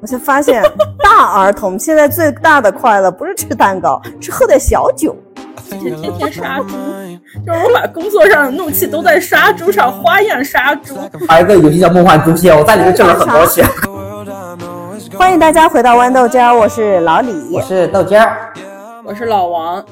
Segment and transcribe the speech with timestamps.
[0.00, 0.62] 我才发现，
[0.98, 5.14] 大儿童现在最大的快乐不是吃蛋糕，是喝点小酒。
[5.68, 6.74] 天天天杀猪，
[7.46, 10.94] 就是我把工作上的怒气都在杀猪上，花样杀猪。
[11.28, 13.64] 还有一个游戏叫《梦幻诛仙》，我在里面挣了很多钱。
[15.16, 18.52] 欢迎大家回到豌豆尖，我是老李，我是豆尖儿，
[19.04, 19.84] 我是老王。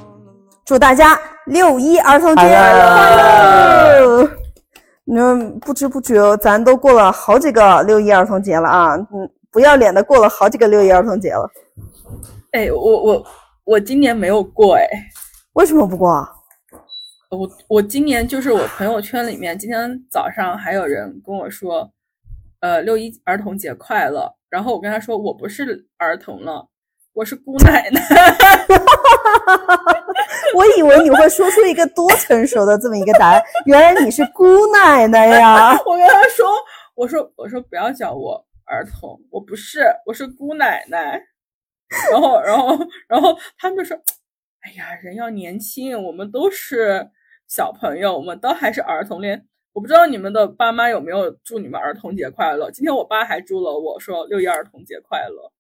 [0.65, 2.73] 祝大家六一儿童节快
[4.01, 4.29] 乐！
[5.05, 8.95] 那不知不觉，咱都过了好几个六一儿童节了啊！
[8.97, 11.51] 嗯，不要脸的过了好几个六一儿童节了。
[12.53, 13.27] 哎，我我
[13.65, 14.87] 我今年没有过哎。
[15.55, 16.31] 为什么不过啊？
[17.31, 21.91] 我我今年就是我朋友圈里面，今天早上还有人跟我说，
[22.61, 24.33] 呃，六一儿童节快乐。
[24.49, 26.67] 然后我跟他说，我不是儿童了，
[27.13, 28.01] 我是姑奶奶。
[30.55, 35.79] 我以为你会说出一个多成熟的这么一个答案，原来你是姑奶奶呀！
[35.85, 36.47] 我跟他说，
[36.97, 41.21] 我说我说不要叫我儿童，我不是，我是姑奶奶。
[42.11, 43.99] 然后然后然后他们就说。
[44.61, 47.09] 哎呀，人要年轻，我们都是
[47.47, 49.23] 小朋友，我们都还是儿童。
[49.23, 52.69] 连我不知道你们的爸妈有没有祝你们儿童节快乐。
[52.73, 55.53] 今天我爸还祝了我说六一儿童节快乐。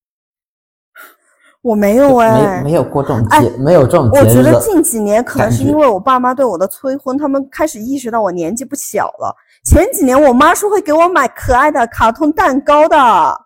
[1.62, 9.34] 我没有哎，没有过这种节，没有这种节我觉得近几年可能是因为我爸妈对我的催婚，他们开始意识到我年纪不小了。
[9.64, 12.96] 前几年我妈是会给我买可爱的卡通蛋糕的。
[12.98, 13.44] 啊？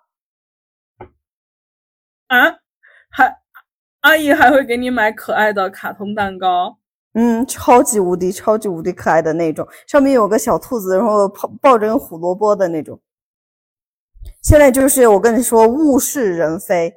[3.11, 3.39] 还？
[4.01, 6.77] 阿姨还会给你买可爱的卡通蛋糕，
[7.15, 13.01] 嗯，超级无敌、超级无敌可爱的那种，上面有个小兔子，然后抱抱着个胡萝卜的那种。
[14.43, 16.93] 现在就是我跟你说物是人非，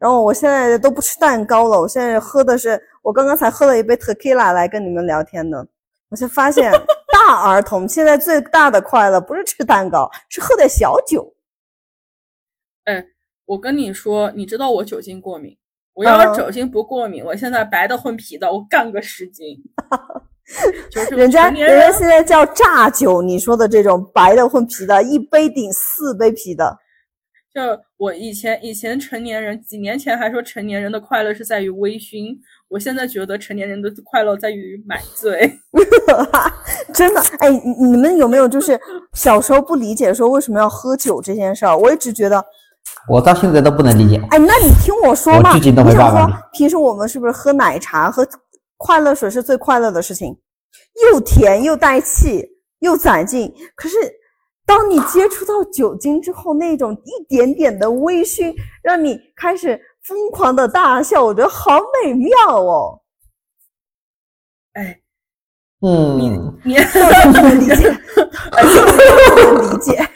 [0.00, 5.68] 然后我现在都不吃蛋糕了，我现在喝的是，我刚刚才喝了一杯 tequila 来跟你们聊天的，
[6.08, 6.72] 我才发现
[7.16, 11.34] 大儿童现在最大的快乐不是吃蛋糕， 是喝点小酒。
[12.84, 13.04] 哎，
[13.46, 15.56] 我跟你说，你知道我酒精过敏。
[15.94, 19.56] 我要是酒精不过敏，我现在白的混啤的，我干个十斤。
[20.90, 26.78] 就是人家人家现在叫炸酒，你说的这种白的混啤的，一杯顶四杯啤的。
[27.52, 27.62] 就
[27.96, 32.36] 我以前以前成年人几年前还说成年人的快乐是在于微醺，
[32.68, 35.58] 我现在觉得成年人的快乐在于买醉。
[36.92, 38.78] 真的，哎，你们有没有就是
[39.12, 41.76] 小时候不理解说为什么要喝酒这件事儿？
[41.76, 42.44] 我一直觉得。
[43.08, 44.16] 我到现在都不能理解。
[44.30, 48.26] 哎，那你听我说嘛，你想说平时我们是不是喝奶茶、喝
[48.76, 50.36] 快乐水是最快乐的事情？
[51.10, 52.44] 又甜又带气
[52.80, 53.52] 又攒劲。
[53.74, 53.96] 可是，
[54.64, 62.30] 当你接触到酒精之后，那种一点点的微醺，让你开始疯狂的大笑，我觉得好美妙
[62.62, 63.00] 哦。
[64.74, 65.00] 哎，
[65.80, 66.28] 嗯，你
[66.64, 70.08] 你不能理解， 不能理解。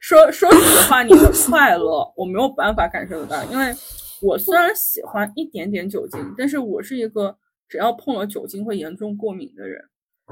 [0.00, 3.72] 说 说实话，你的快乐我没有办法感受得到，因为
[4.20, 7.36] 我虽然喜欢一点点酒精，但是我是一个
[7.68, 9.80] 只要碰了酒精会严重过敏的人。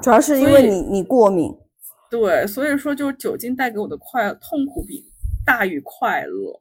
[0.02, 1.56] 主要是因为你你过敏。
[2.10, 5.04] 对，所以说就是酒精带给我的快痛苦比
[5.44, 6.60] 大于快乐，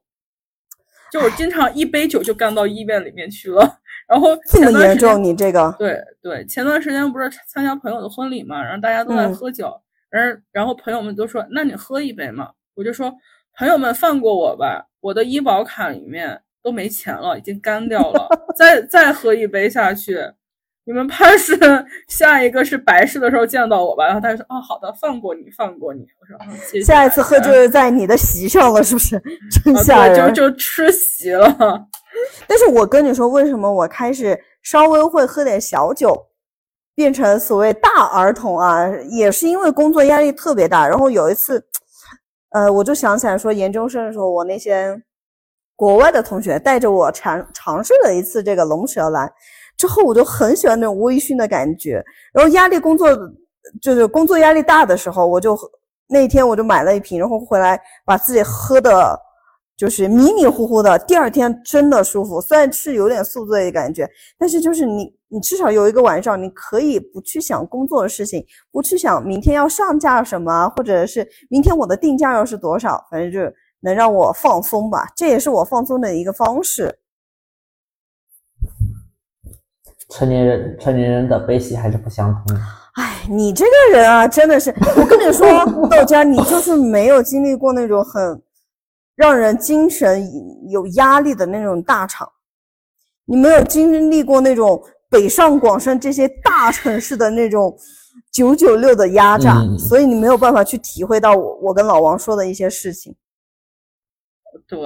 [1.16, 3.78] 就我经常一杯酒就干到医院里面去了。
[4.06, 5.74] 然后这么严重，你这个？
[5.78, 9.72] 对对，前段时间不是参加朋友的婚礼嘛，然后大家都在喝酒。
[10.10, 13.12] 然后然后朋友们都说：“那你喝一杯嘛。”我就说
[13.58, 18.28] ：“朋友们放过我吧，我的医保卡里面都没钱了，已经干掉了。
[18.56, 20.18] 再再喝一杯下去，
[20.86, 21.54] 你们怕是
[22.08, 29.20] 下一个是白事的时候见到我吧？”然后他就说：“哦，好的，放过你，放过你。”我说：“谢谢。”下一次喝就是在你的席上了，是不是？
[29.64, 30.32] 真吓人！
[30.32, 31.54] 就就吃席了。
[32.46, 36.28] 但是我跟你说，为什么我开始稍微会喝点小酒？
[36.94, 40.88] 变成所谓大儿童啊，也是因为工作压力特别大。
[40.88, 41.62] 然后有一次，
[42.52, 44.98] 呃，我就想起来说，研究生的时候，我那些
[45.74, 49.30] 国外的同学带着我尝尝试了一次这个龙舌兰，
[49.76, 52.02] 之后我就很喜欢那种微醺的感觉。
[52.32, 53.08] 然后压力工作
[53.80, 55.58] 就是工作压力大的时候，我就
[56.08, 59.20] 那天我就买了一瓶，然后回来把自己喝的。
[59.76, 62.40] 就是迷迷糊糊的，第二天真的舒服。
[62.40, 64.08] 虽然是有点宿醉的感觉，
[64.38, 73.38] 但是就是你，你至少有一个晚上，你可以不去想工作的事情，不去想明天要上架什么，或者是明天我的定价要是多少，反正就
[73.80, 75.06] 能让我放松吧。
[75.14, 76.98] 这也是我放松的一个方式。
[80.08, 82.56] 成年人，成年人的悲喜还是不相通。
[82.94, 85.48] 哎，你这个人啊，真的是，我跟你说，
[85.88, 88.42] 豆家，你就是没有经历过那种很。
[89.16, 90.30] 让人精神
[90.68, 92.30] 有压力的那种大厂，
[93.24, 97.74] 你没有经历过那种北上广深这些大城市的那种
[98.30, 103.16] 九九六的压榨，所以你没有办法去体会到我我跟老王说的一些事情。
[104.68, 104.78] 对，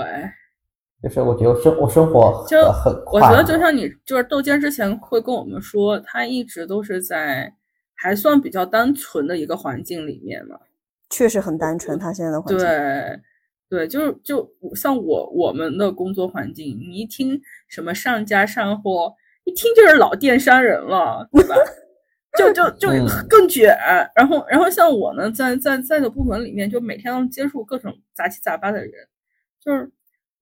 [1.02, 7.52] 就是我觉得生我生活就很我觉得就像你就是窦坚之前会跟我们说，他一直都是在
[7.94, 10.58] 还算比较单纯的一个环境里面嘛。
[11.08, 12.58] 确实很单纯，他现在的环境。
[12.58, 13.20] 对，
[13.68, 19.14] 对，就是就像我我们的工作环境，你一听什么上家上货，
[19.44, 21.54] 一听就是老电商人了，对吧？
[22.38, 22.88] 就就就
[23.28, 23.76] 更卷。
[24.14, 28.92] 然后然后像我呢，在在在的部门里面，就每天都接触各种杂七杂八的人，
[29.64, 29.90] 就是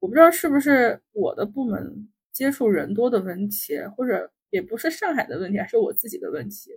[0.01, 6.71] 我不知道是不是我的部门接触人多的问题，或者也不是上海的问题，还是我自己的问题。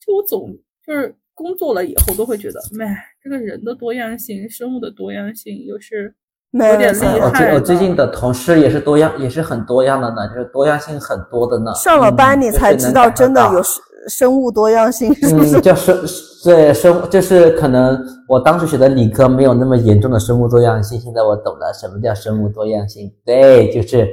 [0.00, 6.14] 就我总就是工作了以后都会觉得，哎，这个人的多样性，生物的多样性，又是
[6.52, 7.50] 有点厉害。
[7.50, 11.72] 我我最近的同事也是多样，也是很多样的呢，就是多样性很多的呢。
[11.76, 15.60] 上了班你才知道，真的有生生物多样性，是不是？
[15.60, 15.96] 叫生
[16.44, 23.10] 对生，就是可能我当时学的理科没有那么严重的生物多样性，现在我懂了什么叫生物多样性。
[23.24, 24.08] 对，就是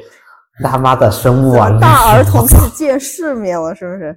[0.64, 1.76] 他妈的生物啊！
[1.82, 4.16] 大儿童是见世面了，是不是？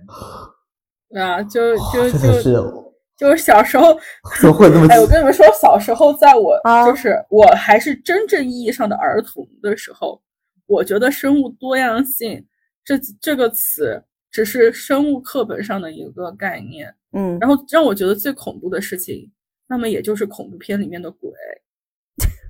[1.18, 2.10] 啊，就就
[2.42, 3.92] 就就是小时候，
[4.90, 10.20] 哎，我跟你们说，小时候在我就是我还是真正意义上的儿童的时候，
[10.66, 12.44] 我觉得生物多样性
[12.84, 19.30] 这这个词只是生物课本上的一个概念，嗯，然后让我觉得最恐怖的事情，
[19.68, 21.30] 那么也就是恐怖片里面的鬼。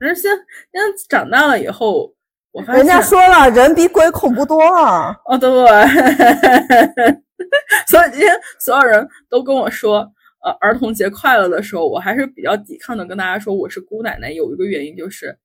[0.00, 0.30] 而现
[0.72, 2.12] 现在长大了以后，
[2.50, 5.14] 我发现人家说了，人比鬼恐怖多了。
[5.26, 5.48] 哦，对。
[7.88, 10.10] 所以今天所有人都跟我说，
[10.42, 14.32] 呃，儿童节快乐的时候，我还是比较抵抗的，跟大家说我是姑奶奶。
[14.32, 15.38] 有一个原因就是，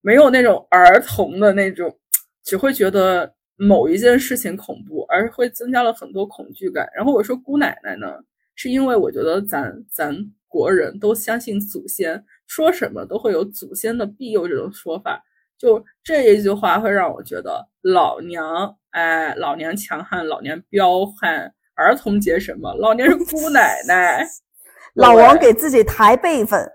[0.00, 1.96] 没有那种儿童的那种，
[2.42, 6.88] 只会觉得某一件事情恐怖，而会增加了很多恐惧感。
[6.94, 8.18] 然后我说姑奶奶呢，
[8.56, 10.12] 是因为我觉得咱咱
[10.48, 15.22] 国人都相信祖先，说什么都会有祖先的庇佑这种说法。
[15.56, 18.76] 就这一句话会让我觉得老娘。
[18.90, 21.54] 哎，老娘强悍，老娘彪悍。
[21.74, 22.72] 儿童节什么？
[22.74, 24.26] 老年是姑奶奶。
[24.94, 26.70] 老王给自己抬辈分。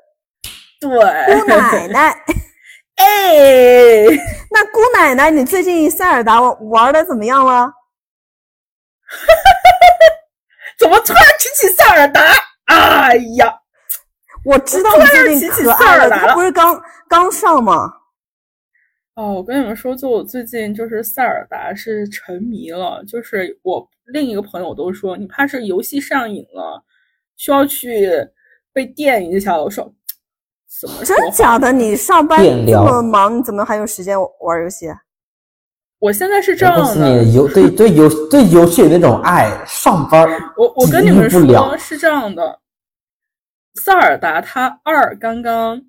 [0.80, 2.24] 对，姑奶奶。
[2.98, 4.06] 哎，
[4.50, 7.72] 那姑奶奶，你最近塞尔达玩的怎么样了？
[10.80, 12.22] 怎么突然提起塞尔达？
[12.66, 13.54] 哎呀，
[14.44, 17.94] 我知道你最近可爱了，他不是刚刚上吗？
[19.16, 26.84] 哦，我跟你们说，就我最近就是塞尔达是沉迷了，就是我另一个朋友都说你怕是游戏上瘾了，
[27.36, 28.10] 需要去
[28.74, 29.58] 被电一下。
[29.58, 29.94] 我说
[30.80, 31.72] 怎么真假的？
[31.72, 34.88] 你上班这么忙，你怎么还有时间玩游戏？
[36.00, 40.28] 我现在是这样的，游对对游对游戏有那种爱，上班
[40.58, 42.60] 我我跟你们说是这样的，
[43.76, 45.82] 塞尔达它二刚刚。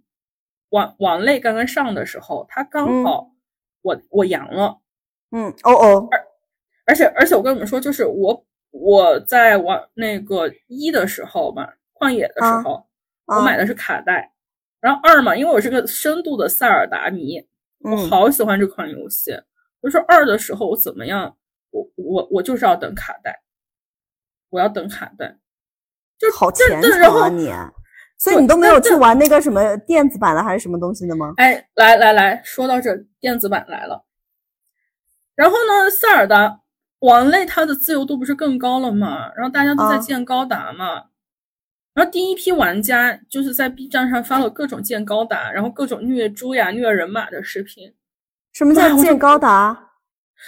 [0.71, 3.31] 王王类刚刚上的时候，他刚好
[3.81, 4.77] 我我阳了，
[5.31, 6.28] 嗯哦哦，而
[6.89, 12.87] 而且而且我跟你们说，就是我我在玩那个一的时候嘛，旷野的时候，
[13.27, 14.33] 我买的是卡带，
[14.81, 17.47] 然后二嘛，因为我是个深度的塞尔达迷，
[17.81, 19.39] 我好喜欢这款游戏。
[19.81, 21.37] 我说二的时候我怎么样？
[21.71, 23.43] 我我我就是要等卡带，
[24.49, 25.37] 我要等卡带，
[26.19, 27.53] 就好虔诚啊你。
[28.17, 31.35] 所以你都没有去玩那个什么电子版的还是什么东西的吗？
[31.37, 34.05] 哎，来来来说到这电子版来了，
[35.37, 36.61] 然后呢，塞尔达
[37.01, 39.33] 王类它的自由度不是更高了吗？
[39.37, 41.05] 然后大家都在建高达嘛，
[41.95, 47.95] 然后第一批玩家就是在 B 站上发了各种建高达，然后各种虐猪呀、虐人马的视频。
[48.53, 49.91] 什么叫建高达？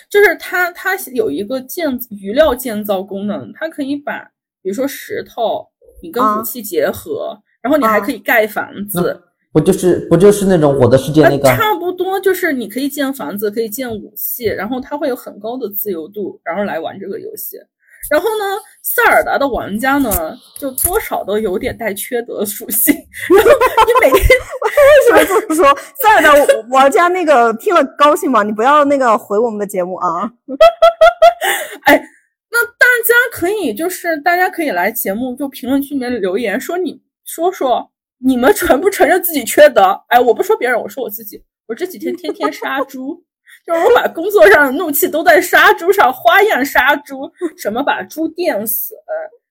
[0.09, 4.30] 就是它它有一个建余料建造功能，它可以把
[4.62, 5.69] 比如说石头，
[6.02, 7.42] 你跟武器结合。
[7.62, 11.49] 然后你还可以盖房子，不就是不就是那种我的世界那个？
[11.57, 17.57] 差不多就是你可以建房子，可以建武器，然后它会有很高的自由度，然后来玩这个游戏。
[18.11, 18.45] 然后呢，
[18.83, 22.95] 塞尔达的玩家呢，就多少都有点带缺德属性。
[23.28, 23.50] 然后
[23.87, 24.28] 你每天
[25.12, 25.78] 为什么这么说？
[25.97, 26.33] 塞尔达
[26.71, 28.42] 玩家那个听了高兴吗？
[28.42, 30.30] 你不要那个回我们的节目啊！
[31.85, 32.02] 哎，
[32.50, 37.02] 那大家可以就是大家可以来节目就评论区里面留言说你。
[37.23, 37.88] 说说
[38.23, 39.99] 你们承不承认自己缺德？
[40.09, 41.43] 哎，我不说别人，我说我自己。
[41.67, 43.23] 我这几天天天杀猪，
[43.65, 48.95] 就是我把工作上的怒气都在杀猪上，花样杀猪，什么把猪电死，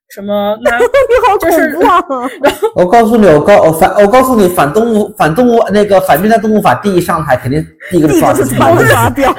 [0.10, 0.86] 什么 那你
[1.26, 2.30] 好恐怖啊！
[2.76, 9.32] 我告诉你，我告我反我告诉你，反动物反动物那个反虐待动物法第一上台，肯定第一个抓抓掉。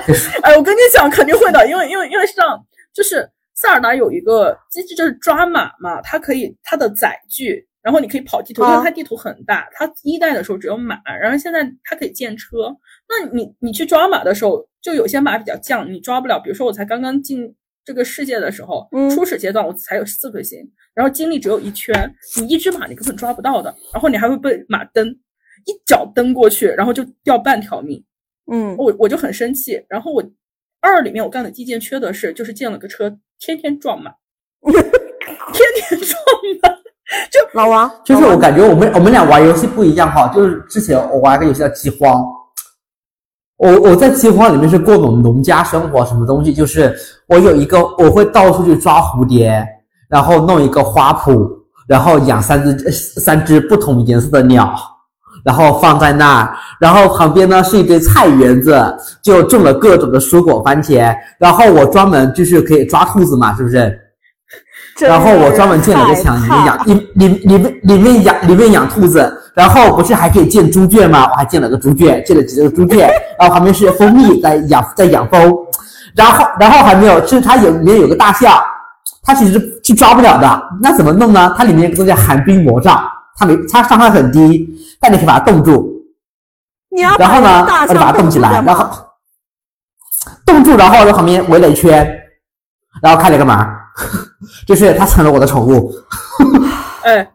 [0.43, 2.59] 哎，我跟你讲，肯定会的，因为因为因为上
[2.95, 7.67] 就是塞尔达有一个机制，就是抓马嘛，它可以它的载具。
[7.83, 9.69] 然后你可以跑地图，因为它地图很大。
[9.73, 12.77] 它一代的时候只有马，然后现在它可以建车。
[13.09, 16.39] 那你你去抓马的时候，就有些马比较犟，你抓不了。
[16.39, 20.59] 比如说我才刚刚进这个世界的时候，嗯初始阶段我才有四颗星，
[20.95, 25.09] 然后精力只有一圈，你一只马你根本抓不到的，然后你还会被马蹬，
[25.65, 28.05] 一脚蹬过去，然后就掉半条命。
[28.53, 29.83] 嗯，我我就很生气。
[29.89, 30.23] 然后我
[30.81, 34.13] 二里面我干的第一件缺德事就是建了个车，天天撞马，
[34.63, 36.21] 天天撞
[36.63, 36.80] 马。
[37.55, 42.25] 老王，就是我感觉我们我们俩玩游戏不一样哈，就是之前我玩一个游戏叫饥荒，
[43.57, 46.95] 我我在饥荒里面是过种农家生活，什么东西就是
[47.27, 49.67] 我有一个我会到处去抓蝴蝶，
[50.09, 51.51] 然后弄一个花圃，
[51.89, 54.73] 然后养三只呃三只不同颜色的鸟，
[55.45, 63.99] 然后放在那儿，然后旁边呢是一堆菜园子，就种了各种的蔬果番茄，然后我专门就是可以抓兔子嘛，是不是？
[64.97, 71.29] 真然后我专门建了个害墙，里面养里里里面里面养里面养兔子，然后不是还可以建猪圈吗？
[71.31, 75.57] 我还建了个猪圈，建了几个猪圈， 然后旁边是蜂蜜在养在养蜂，
[76.15, 78.61] 然后然后还没有，就是它有里面有个大象，
[79.23, 81.55] 它其实是抓不了的，那怎么弄呢？
[81.57, 83.03] 它里面有个东西叫寒冰魔杖，
[83.39, 84.69] 它没它伤害很低，
[85.01, 85.91] 但你可以把它冻住，
[86.91, 88.87] 你要然后呢，大我就把它象冻起来，然后
[90.45, 92.07] 冻住，然后在旁边围了一圈，
[93.03, 93.57] 然后开了个门
[93.97, 94.03] 儿，
[94.67, 95.93] 就是他成了我的宠物。
[97.05, 97.31] 哎，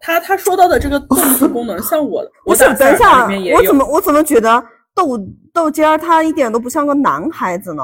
[0.00, 3.74] 他他说到的这个动物功能，像我 我想，等一下我怎。
[3.74, 5.18] 么我怎么觉得豆
[5.52, 7.82] 豆尖儿他一点都不像个男孩子呢？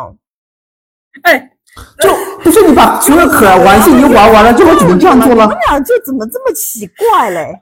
[1.22, 1.50] 哎，
[1.98, 2.08] 就
[2.42, 5.58] 不是你把 所有可玩性已经玩完了之后，只能这样做了你们。
[5.68, 7.52] 俩这怎么这么奇怪嘞？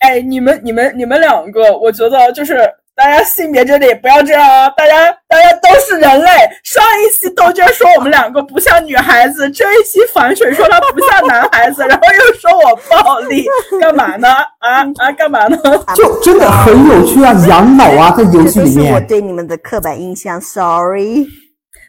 [0.00, 2.58] 哎，你们你们你们两个，我觉得就是
[2.96, 4.68] 大家性别这里不要这样啊！
[4.70, 6.30] 大家大家都是人类。
[6.62, 13.44] 上一期豆娟说我们两个不像女孩子，这一期反水说他不像男孩子，然后又说我暴力，
[13.80, 14.28] 干嘛呢？
[14.60, 15.56] 啊啊，干嘛呢？
[15.96, 19.00] 就真的很有趣啊，养老啊，在游戏里面是我。
[19.08, 21.26] 对你们的刻板印象，sorry。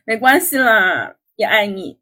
[0.05, 1.97] 没关系啦，也爱你。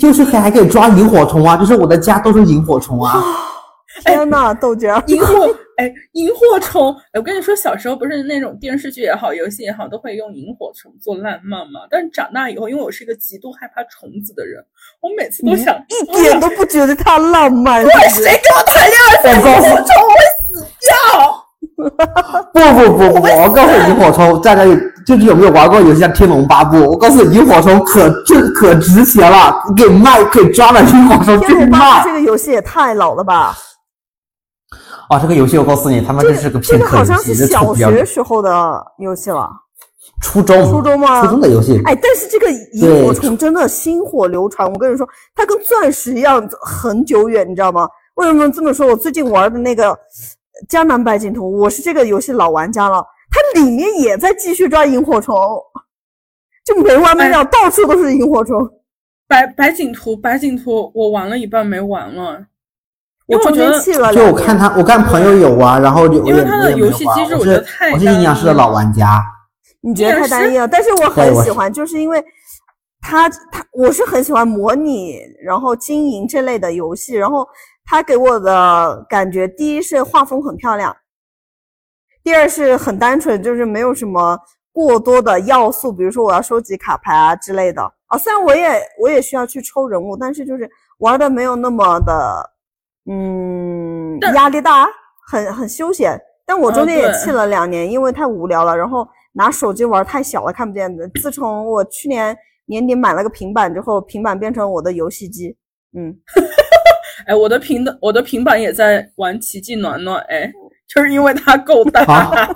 [0.00, 3.22] 就是还还可以抓萤火虫啊，就是我的家都是萤火虫啊。
[4.04, 11.80] 天呐，豆尖儿， 萤火，哎，萤火虫，哎，我跟你说，小时候不是那种电视剧也好，游戏也好，都会用萤火虫做浪漫嘛。
[11.90, 14.64] 但是长大以后，因为我是一个极度害怕虫子的人，
[15.02, 17.84] 我每次都想，一点都不觉得它浪漫。
[17.84, 20.16] 对，谁跟我谈恋爱萤火虫，我会
[20.54, 21.42] 死掉。
[21.76, 24.74] 不不不不不，我告诉你，萤火虫在那里，
[25.06, 26.76] 就是有没有玩过游戏叫《天龙八部》？
[26.88, 32.08] 我告诉你，萤火虫可就可值钱了，给卖可以抓了萤火虫去天龙八卖部。
[32.08, 33.54] 这个游戏也太老了吧？
[35.10, 37.74] 哦，这个游戏我告诉你，他妈这这是个这骗客游个好像是小。
[37.74, 39.48] 学时候的游戏了。
[40.22, 41.80] 初中，初中吗初中的游戏。
[41.84, 47.86] 哎，但是这个萤火虫真的薪火流传，我跟你说，它跟钻石一样很久远，你知道吗？
[48.14, 48.86] 为什么这么说？
[48.86, 49.90] 我最近玩的那个
[50.68, 55.36] 《江南百景图》，我是这个游戏老玩家了，它里面也在继续抓萤火虫，
[56.64, 58.58] 就没完没了，到处都是萤火虫。
[59.28, 62.46] 白白景图，白景图，我玩了一半没玩了，因
[63.26, 64.24] 我中为我觉得间弃了就。
[64.26, 69.24] 我看他，我看朋友有啊，然后就我也因为他的游戏机制我觉得太我是阴阳师的老玩家。
[69.80, 72.24] 你觉得太单一了，但是我很喜欢，就是因为
[73.00, 77.46] 他他我是很喜欢模拟然后经营这类的游戏，然后
[77.84, 80.96] 他给我的感觉，第一是画风很漂亮，
[82.24, 84.36] 第二是很单纯，就是没有什么
[84.72, 88.18] 过多的要素，比如说我要收集卡牌啊之类的啊。
[88.18, 90.68] 虽然我也我也需要去抽人物，但是就是
[90.98, 92.50] 玩的没有那么的
[93.10, 94.86] 嗯压力大，
[95.30, 96.18] 很很休闲。
[96.46, 101.08] 但我中间也弃了两年，因为太无聊了，然后拿手机玩太小了，看不见的。
[101.20, 102.36] 自从我去年
[102.66, 105.56] 年底买了个平板之后，平板变成我的游戏机。
[105.96, 106.14] 嗯，
[107.26, 110.50] 哎，我的平的我的平板也在玩奇迹暖暖，哎，
[110.86, 112.02] 就是因为它够大。
[112.06, 112.48] 啊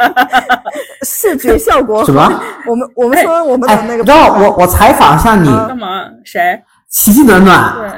[1.02, 2.22] 视觉效果 什么？
[2.66, 6.04] 我们我们哎说我们哎的那个，让我我采访一下你，啊干嘛？
[6.24, 6.62] 谁？
[6.88, 7.88] 奇迹暖暖对，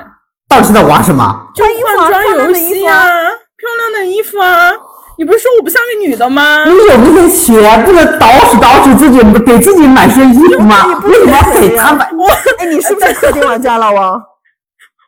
[0.53, 1.51] 到底是在玩什么？
[1.55, 4.71] 就穿衣服啊换装游戏啊啊，漂亮的衣服啊！
[5.17, 6.63] 你不是说我不像个女的吗？
[6.67, 11.01] 你有那些钱，不能捯饬捯饬自己，给自己买身衣服吗？
[11.05, 12.07] 为什么要给他买？
[12.13, 12.29] 我
[12.59, 14.23] 哎，你是不是氪金玩家老王？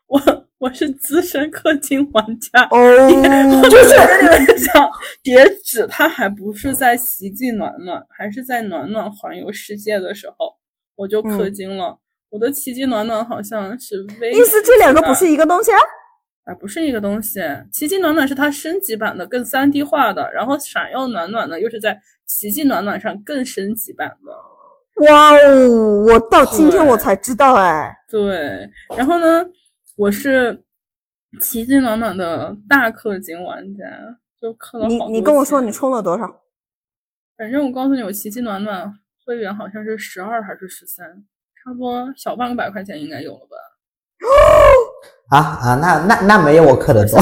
[0.06, 0.22] 我
[0.60, 4.88] 我是资深氪金玩家，哦，就是跟你们讲，
[5.22, 10.54] 叠纸它还不是在奇迹暖暖，还是在暖暖环游世界的时候
[10.96, 11.98] 我就氪金了。
[12.34, 15.78] 我的奇迹暖暖好像是 V，意思这两个不是一个东西啊？
[16.46, 17.40] 啊，不是一个东西。
[17.70, 25.06] 奇迹暖暖是它升级版的，更三 D 化的，然后闪耀暖暖呢又是在奇迹暖暖上更升级版的。
[25.06, 29.46] 哇哦，我到今天我才知道，哎，对，然后呢，
[29.94, 30.60] 我是
[31.40, 33.84] 奇迹暖暖的大氪金玩家，
[34.42, 36.42] 就氪了你你跟我说你充了多少？
[37.36, 38.92] 反正我告诉你，我奇迹暖暖
[39.24, 41.24] 会员好像是十二还是十三，
[41.64, 43.56] 差不多小半个百块钱应该有了吧？
[45.30, 47.18] 啊啊，那那那没有我氪的多。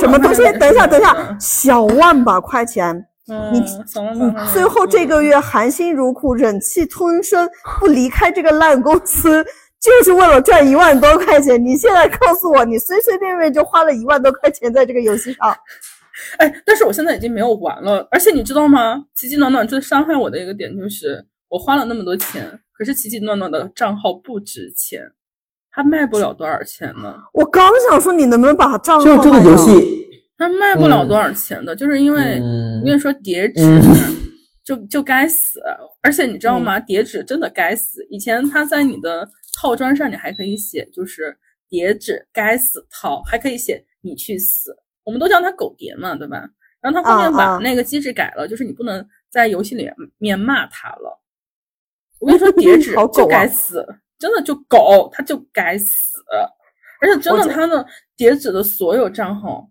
[0.00, 0.42] 什么东西？
[0.58, 7.46] 等一下，等一下，小万把块钱，嗯，你你最后这个月含辛茹苦、忍气吞声，
[7.78, 9.44] 不离开这个烂公司，
[9.78, 11.62] 就是为了赚一万多块钱。
[11.62, 15.54] 你现在告诉我，你随随便便就花了一万多块钱在这个游戏上，
[16.38, 19.04] 哎，但是我现在已经没有玩了，而且你知道吗？
[19.14, 25.12] 奇迹暖暖最伤害我的一个点就是，我花了那么多钱，可是奇奇暖暖的账号不值钱，
[25.70, 30.06] 它卖不了多少钱呢，我刚想说，你能不能把账号就这个游戏，
[30.38, 33.62] 它卖不了嗯多少钱的，就是因为、嗯我跟你说叠纸。
[33.62, 34.18] 嗯
[34.64, 35.60] 就就该死，
[36.02, 36.78] 而且你知道吗？
[36.78, 38.06] 叠纸真的该死。
[38.08, 41.36] 以前它在你的套装上，你还可以写就是
[41.68, 44.72] 叠纸该死套，还可以写你去死。
[45.02, 46.48] 我们都叫它狗叠嘛，对吧？
[46.80, 51.20] 然后它后面把那个机制改了，就是你不能在游戏里面骂它了。
[52.22, 53.84] 我跟你说， 叠纸好狗就啊该死，
[54.18, 56.12] 真的就狗，它就该死。
[57.00, 57.84] 而且真的，我这它的
[58.16, 59.68] 叠纸的所有账号、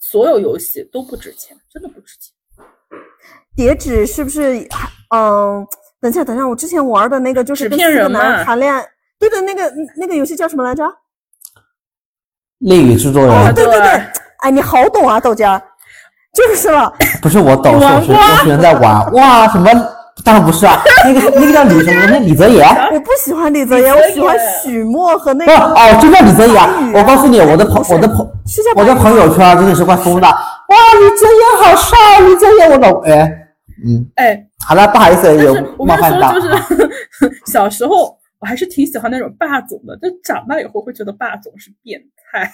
[0.00, 2.32] 所有游戏都不值钱，真的不值钱。
[3.54, 4.88] 叠纸是不是还？
[5.14, 5.66] 嗯，
[6.00, 8.82] 等一下，等一下，我之前玩的那个就是纸片跟四个男人谈恋爱，
[9.18, 10.82] 对的，那个那个游戏叫什么来着？
[12.60, 13.88] 恋与制作哦，人对对对，
[14.38, 15.62] 哎，你好懂啊，豆家，
[16.32, 16.90] 就是了。
[17.20, 19.12] 不是我懂，是我学玩过我学生在玩。
[19.12, 19.68] 哇，什么？
[20.24, 22.06] 当然不是啊，那个那个叫李什么？
[22.08, 22.66] 那李泽言。
[22.92, 26.92] 我不喜欢李泽言，我喜欢许墨和那不个哦，真叫李泽言。
[26.94, 28.28] 我告诉你，我的朋我的朋
[28.76, 30.28] 我的朋友圈真的是快疯了。
[30.28, 33.30] 哇，李泽言好帅，李泽言我老哎，
[33.84, 36.32] 嗯，哎，好了，不好意思，有冒犯到。
[36.34, 36.48] 就是
[37.50, 42.00] 小时候我还是挺喜欢那种霸总的，但长大以后会觉得霸总是变
[42.30, 42.48] 态。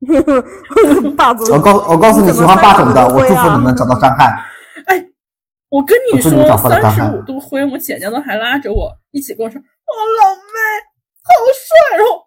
[1.16, 1.54] 霸总。
[1.54, 3.94] 我告我告诉你，喜欢霸总的，我祝福你们找到。
[3.94, 4.36] 到张翰。
[5.68, 10.40] 哎，我跟你说三十五度灰，我姐姐都还拉着我一起跟我说：“哇，老妹，
[11.22, 12.26] 好帅！”然后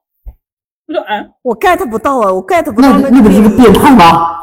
[0.87, 4.37] 我说：“哎，我 get 不到啊，我 get 不那到那那不是个个变态吗？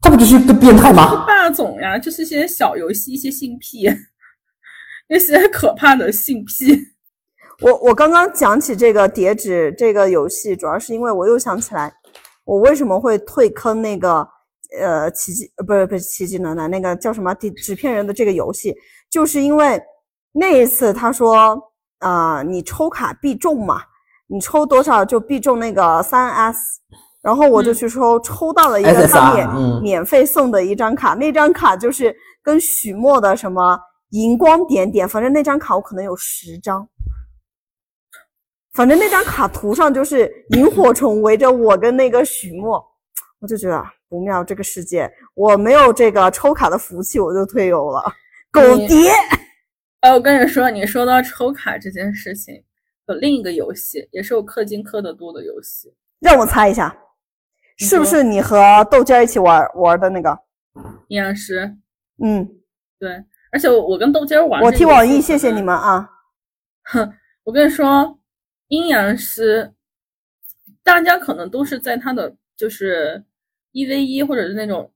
[0.00, 1.26] 他不就是个变态吗？
[1.26, 3.86] 霸总呀，就是一些小游戏，一些性癖，
[5.08, 6.78] 那些可怕的性癖。
[7.60, 11.92] 我我刚刚讲起这个叠纸这个游戏，主要是因为我又想起来，
[12.44, 14.26] 我为什么会退坑那个
[14.78, 18.76] 呃奇迹呃不是不是奇迹暖暖那个叫什么纸纸片人的这个游戏，
[19.10, 19.80] 就是因为
[20.32, 21.60] 那一次他说
[21.98, 23.82] 啊、你抽卡必中嘛，
[24.26, 26.80] 你抽多少就必中那个三 S，
[27.20, 33.78] 然后我就嗯去抽，抽到了一个他免、嗯免费送的一张卡，那张卡就是跟许墨的什么
[34.12, 36.88] 荧光点点，反正那张卡我可能有十张。
[38.72, 42.82] 反正那张卡图上就是萤火虫围着我跟那个许墨，
[43.40, 48.02] 我就觉得不妙，这个世界我没有这个抽卡的福气，我就退游了。
[48.50, 49.10] 狗你碟，
[50.00, 52.62] 哎，我跟你说，你说到抽卡这件事情，
[53.06, 55.94] 有另一个游戏，也是我氪金氪的多的游戏。
[56.20, 56.94] 让我猜一下，
[57.78, 60.38] 是不是你和豆尖一起玩玩的那个？
[61.08, 61.76] 阴阳师，
[62.22, 62.48] 嗯，
[62.98, 65.74] 对，而且我我跟豆尖玩，我替网易谢谢你们。
[65.74, 66.08] 啊。
[66.84, 67.12] 哼，
[67.44, 68.18] 我跟你说，
[68.68, 69.72] 阴阳师，
[70.82, 73.24] 大家可能都是在他的就是
[73.72, 74.90] 一 v 一或者是那种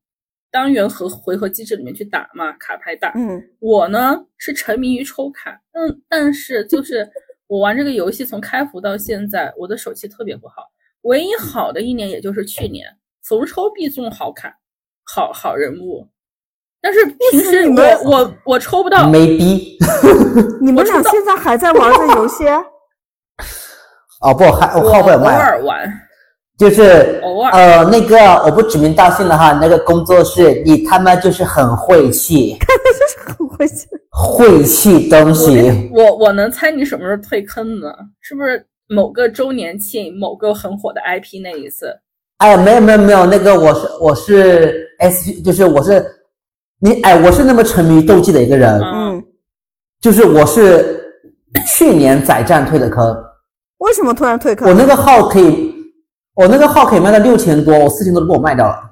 [0.50, 3.12] 单元和回合机制里面去打嘛，卡牌打。
[3.16, 7.08] 嗯，我呢是沉迷于抽卡，但但是就是
[7.46, 10.70] 我玩这个游戏从开服到现在，我的手气特别不好。
[11.02, 12.86] 唯一好的一年也就是去年，
[13.22, 14.56] 逢抽必中好卡，
[15.04, 16.08] 好好人物。
[16.80, 19.78] 但是平时你们我我我抽不到，没逼
[20.60, 22.44] 你们俩现在还在玩这游戏？
[24.20, 26.03] 哦不，还我我偶尔玩，
[26.64, 33.86] 就是偶尔呃那个我不指名道姓了哈，那个工作室你他妈就是很晦气，就是很晦气。
[34.10, 35.90] 晦气东西。
[35.92, 37.88] 我我能猜你什么时候退坑呢？
[38.22, 41.94] 是不是某个周年庆某个很火的 IP 那一次？
[42.38, 46.02] 哎，没有没有没有，那个我是我是 S，就是我是
[46.80, 49.24] 你哎，我是那么沉迷于斗技的一个人，嗯，嗯，
[50.00, 51.12] 就是我是
[51.66, 53.14] 去年宰战退的坑，
[53.78, 54.68] 为什么突然退坑？
[54.68, 55.73] 我那个号可以，
[56.34, 58.90] 我那个号可以卖到六千多，我四千多都被我卖掉了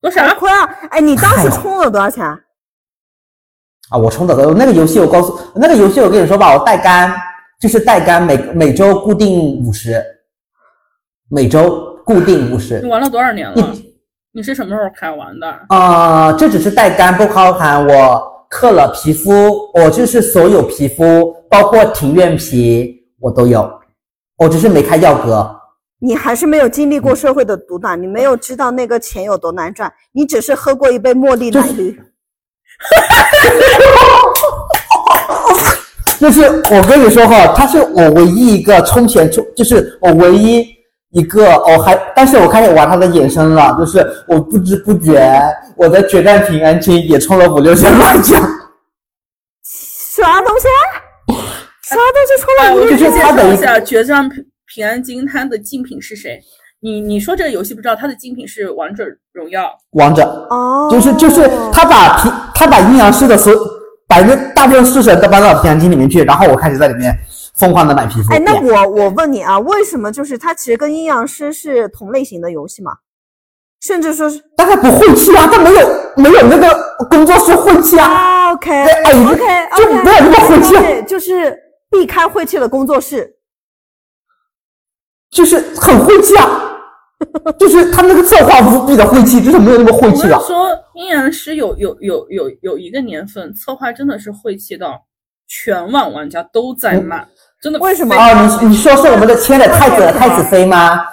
[0.00, 0.22] 多少？
[0.34, 0.64] 亏啊！
[0.90, 2.24] 哎，你当时充了多少钱？
[3.90, 3.98] 啊！
[3.98, 7.14] 我充的那个游戏，我告诉那个游戏，我跟你说吧，我带肝
[7.60, 10.04] 就是带肝，每每周固定五十，
[11.30, 12.88] 每周固定五十你。
[12.88, 13.56] 玩了多少年了？
[13.72, 13.94] 一
[14.32, 15.46] 你是什么时候开玩的？
[15.68, 19.32] 啊、这只是带肝，不包含我刻了皮肤，
[19.74, 23.80] 我就是所有皮肤，包括庭院皮，我都有，
[24.38, 25.53] 我只是没开药格。
[26.04, 31.90] 你还是没有经历过社会的毒打，你没有知道那个钱有多难赚，你只是喝过一杯茉莉奶绿。
[36.20, 40.68] 就是我跟你说哈，他是我唯一一个充钱充，就是我唯一
[41.12, 45.42] 一个我还，但是我开始玩他的衍生了，就是我不知不觉
[45.74, 48.38] 我的决战平安京也充了五六千块钱。
[49.64, 50.68] 啥东西？
[51.82, 52.98] 啥东西充了五六千？
[52.98, 54.28] 就是他的一下决战
[54.74, 56.40] 平平安京，它的竞品是谁？
[56.80, 59.70] 你你说这个游戏不知道，它的竞品是王者荣耀。
[59.92, 63.54] 王者哦，就是就是他把平他把阴阳师的所
[64.08, 67.16] 百分之大部分式神都搬到平安京里面去，然后我开始在里面
[67.56, 68.34] 疯狂的买皮肤。
[68.34, 72.92] 哎，那我我问你啊，为什么就是它其实跟阴阳师是同类型的游戏嘛？
[73.80, 78.50] 甚至说是，但它不晦气啊，它没有没有那个工作室晦气啊。
[78.52, 79.42] OK 哎 OK
[79.76, 81.56] 就没有那么晦气啊对，就是
[81.90, 83.33] 避开晦气的工作室。
[85.34, 86.72] 就是很晦气啊，
[87.58, 90.38] 就是他们那个策划无比的晦气，就是没有那么晦气了。
[90.40, 95.04] 说，阴阳师有有有有有一个年份，策划真的是晦气到
[95.48, 97.26] 全网玩家都在骂，
[97.60, 101.04] 真的为什么哦，你你说是我们的亲爱的太子太子妃吗？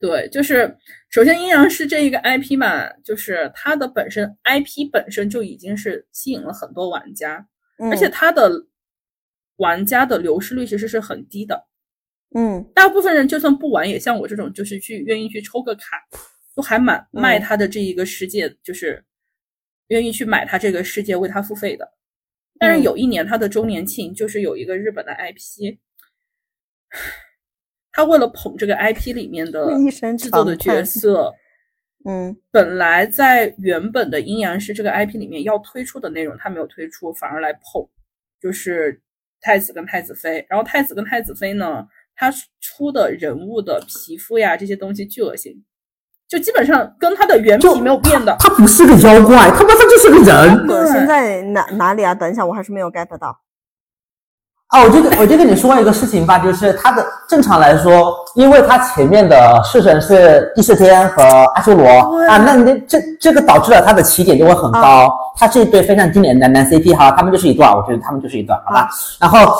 [0.00, 0.76] 对，就是
[1.10, 7.44] 首先阴阳师这一个 IP 嘛，就是它的本身 IP 本身就已经是吸引了很多玩家，
[7.82, 8.48] 嗯而且它的
[9.56, 11.64] 玩家的流失率其实是很低的。
[12.34, 15.96] 嗯大部分人就算不玩，也像我这种，就是去愿意去抽个卡，
[16.54, 19.02] 都还蛮嗯卖他的这一个世界，就是
[19.88, 21.88] 愿意去买他这个世界为他付费的。
[22.58, 25.78] 但是嗯有一年他的周年庆，就是有一个日本的 IP，
[27.92, 29.70] 他为了捧这个 IP 里面的
[30.18, 31.32] 制作的角色，
[32.04, 37.88] 嗯本来在原本的阴阳师这个 IP 里面要推出的内容，他没有推出，反而来捧，
[38.40, 39.00] 就是
[39.40, 40.44] 太子跟太子妃。
[40.50, 41.86] 然后太子跟太子妃呢，
[42.20, 45.52] 他出的人物的皮肤呀这些东西巨恶心，
[46.28, 48.36] 就基本上跟他的原皮没有变的。
[48.40, 50.66] 他不是个妖怪，他妈他就是个人。
[50.66, 52.12] 恶心在哪哪里啊？
[52.12, 53.38] 等一下，我还是没有 get 到。
[54.66, 61.86] 啊，我就跟我就跟你说一个事情吧，就是他的正常来说，因为他前面的式神是异世天和阿修罗
[62.28, 65.16] 啊，那那这这个导致了他的起点就会很高。
[65.36, 68.88] 他是一对非常经典的男男 CP 哈，他们就是一段，我觉得他们就是一段，好吧？
[69.20, 69.54] 然后。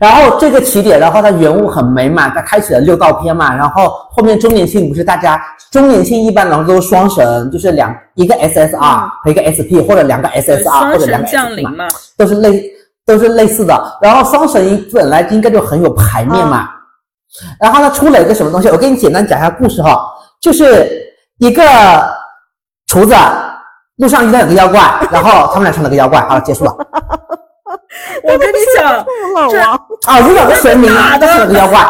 [0.00, 12.64] 然后这个起点，的话它原物很美满，它开启了六道篇嘛，然后后面周年庆不是大家周年庆一般然后都是双神，就是两一个 SSR 和一个 SP 或者两个 SSR 或者两个降临嘛，都是类
[13.06, 13.98] 都是类似的。
[14.02, 16.68] 然后双神鹰本来应该就很有牌面嘛，
[17.60, 19.98] 然后呢出了一个什么东西，我给你简单讲一下故事哈，
[20.40, 20.90] 就是
[21.38, 21.64] 一个
[22.86, 23.14] 厨子
[23.98, 24.80] 路上遇到有个妖怪，
[25.10, 26.76] 然后他们俩成了个妖怪，好了结束了。
[28.22, 31.26] 我跟你讲，这老王， 啊，如果是神明，打的。
[31.26, 31.80] 成了个妖怪。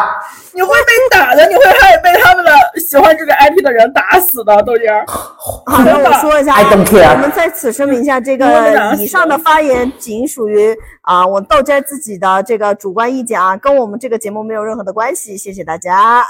[0.53, 5.03] 你会被打的，你会害被他们的喜欢这个 IP 的人打死的，豆姐儿。
[5.05, 16.25] 好的，我说一下啊，我们在此声明一下，这个以上的发言仅属于啊我豆姐自己的这个主观意见啊，跟我们这个节目没有任何的关系，谢谢大家。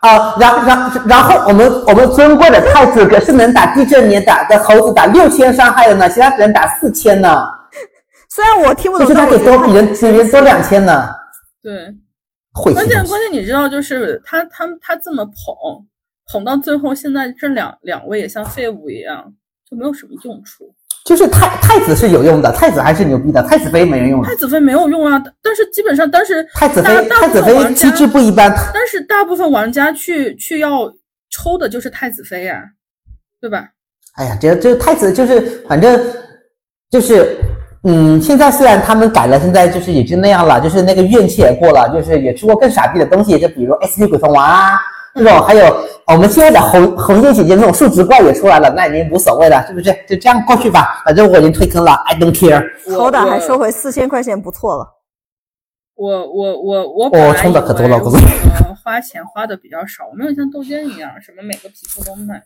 [0.00, 7.44] 啊，然然然后我们我们尊贵的太子可是能打地震年打的猴子打六千伤害的呢，其他只能打四千呢，
[8.36, 11.08] 虽然我听不懂，就是他得多比人比人多两千呢，
[11.62, 11.72] 对。
[12.52, 15.34] 关键关键你知道，就是他他他这么捧
[16.30, 19.32] 捧到最后，现在这两两位也像废物一样，
[19.70, 20.70] 就没有什么用处。
[21.06, 24.34] 就是太太子是有用的，太子还是牛逼的，太子妃没人用太。
[24.34, 30.92] 子妃没有用啊，但是基本上，但是太子妃太子妃机制不一般，但是大部分玩家去去要
[31.30, 32.62] 抽的就是太子妃呀、
[33.40, 33.70] 对吧？
[34.16, 35.98] 哎呀，这这太子就是反正
[36.90, 37.38] 就是。
[37.88, 44.76] 嗯，现在虽然他们改了，现在就是也就那样了，就是那个怨气也过了，就是也出过更傻逼的东西，就比如 SP 鬼凤王啊
[45.14, 45.64] 这种，还有
[46.06, 49.92] 我们现在的红红叶姐姐那种数值怪也出来了，那已经无所谓了，是不是？
[50.08, 52.62] 就这样过去吧，反正我已经退坑了，I don't care。
[52.88, 54.94] 我好歹还收回四千块钱，不错了。
[55.94, 57.98] 我我我我我本来充的可多了
[58.84, 62.42] 花钱花的比较少，我没有像豆尖一样什么每个皮肤都买，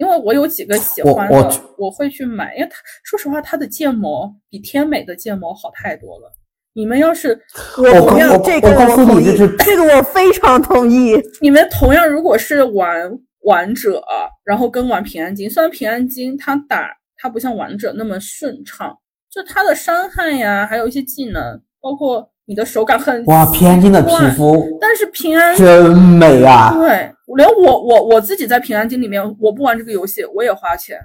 [0.00, 6.32] 因为我有几个喜欢的，我我会去买，因为它说实话，它的建模比天美的建模好太多了。
[6.72, 7.38] 你们要是
[7.76, 11.20] 我我同样这个我告诉同意你就是这个我非常同意。
[11.42, 13.10] 你们同样如果是玩
[13.42, 14.02] 王者，
[14.42, 18.96] 然后跟玩平安京，虽然平安京它打它不像王者那么顺畅，
[19.30, 26.74] 就它的伤害呀，还有一些技能，包括你的手感很哇，平安京的皮肤但是平安真美啊！
[26.74, 30.98] 对，连我我我自己在平安京里面，我不玩这个游戏，我也花钱，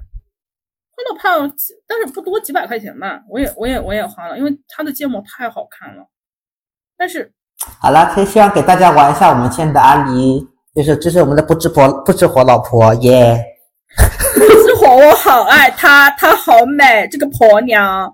[0.90, 1.04] 花
[1.38, 6.08] 了怕几，但是不多几百块钱吧，我也我也我也花了，因为它的建模太好看了。
[6.98, 7.32] 但是
[7.80, 10.44] 好了，可以希望给大家玩一下我们亲爱的阿狸，
[10.76, 13.40] 就是这是我们的不知婆不知火老婆耶。
[14.34, 18.12] 不知火婆，我好爱她，她好美，这个婆娘。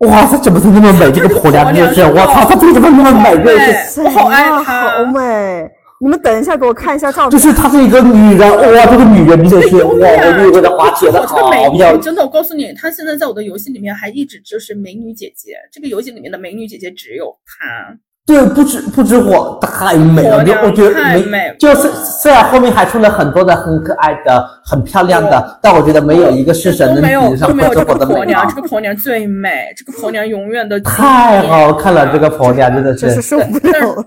[0.00, 1.10] 哇，她怎么能那么美？
[1.12, 3.36] 这个婆娘真是，我操，她怎么那么美？
[3.42, 3.56] 对，
[4.04, 5.70] 我好爱她，好美。
[6.02, 7.30] 你们等一下，给我看一下照片。
[7.30, 15.52] 就是她是一个女人，哇，这个女人真是，哇，我觉得花钱的好漂亮，真的，我告诉你，她现在在我的游戏里面还一直就是美女姐姐。
[15.70, 17.98] 这个游戏里面的美女姐姐只有她。
[18.30, 28.14] 对，不知不知火太美了，我觉得美，就是虽然后面还出了很多的很可爱的、很漂亮的，但我觉得没有一个式神能比得上不知火的美。
[28.14, 34.06] 婆娘，这个婆娘最美，这个婆娘永远的太好看了，这个婆娘真的是受不了。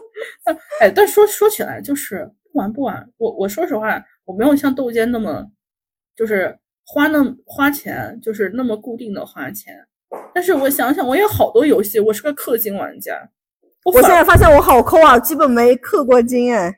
[0.80, 5.44] 哎，但说说起来，就是不玩不玩，我我说实话，我没有像豆尖那么，
[6.16, 9.74] 就是花那花钱，就是那么固定的花钱。
[10.34, 13.12] 但是我想想，我有好多游戏，我是个氪金玩家。
[13.84, 16.72] 我现在发现我好抠啊，基本没氪过金哎。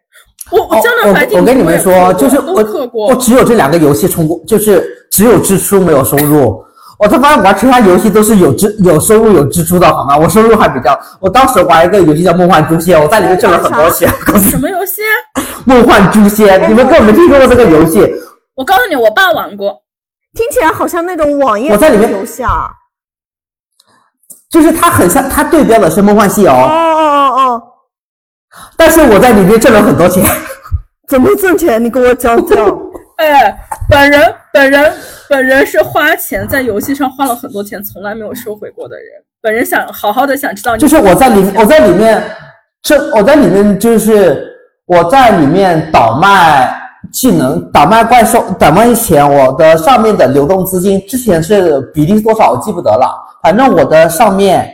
[0.50, 6.62] 我我江南海景我跟你们说，就是我我只有这两个游戏充过，就是只有支出没有收入。
[6.98, 10.18] 我他妈玩其他游戏都是有支有收入有支出的好吗？
[10.18, 10.98] 我收入还比较。
[11.18, 14.08] 我当时玩一个游戏叫《梦幻诛仙》，我在里面挣了很多钱。
[14.50, 15.02] 什么游戏？
[15.64, 18.06] 梦幻诛仙，你们根本没听说过这个游戏。
[18.54, 19.82] 我告诉你，我爸玩过，
[20.34, 22.70] 听起来好像那种网页游戏啊。
[24.50, 26.50] 就是它很像，它对标的是《梦幻西游》。
[26.54, 27.62] 哦哦哦哦！
[28.76, 30.24] 但是我在里面挣了很多钱。
[31.08, 31.82] 怎么挣钱？
[31.82, 32.58] 你给我讲讲。
[33.16, 33.56] 哎，
[33.88, 34.92] 本人本人
[35.28, 39.06] 本人是花钱在游戏上花了很多钱，从来没有收回过的人。
[39.42, 40.76] 本人想好好的想知道。
[40.76, 42.22] 就是我在里我在里面，
[42.82, 44.50] 这我在里面就是
[44.86, 46.79] 我在里面倒卖
[47.12, 49.28] 技能，倒卖怪兽，倒卖钱。
[49.28, 53.14] 我的上面的流动资金之前是比例是多少，我记不得了。
[53.42, 54.68] 反正我的上面，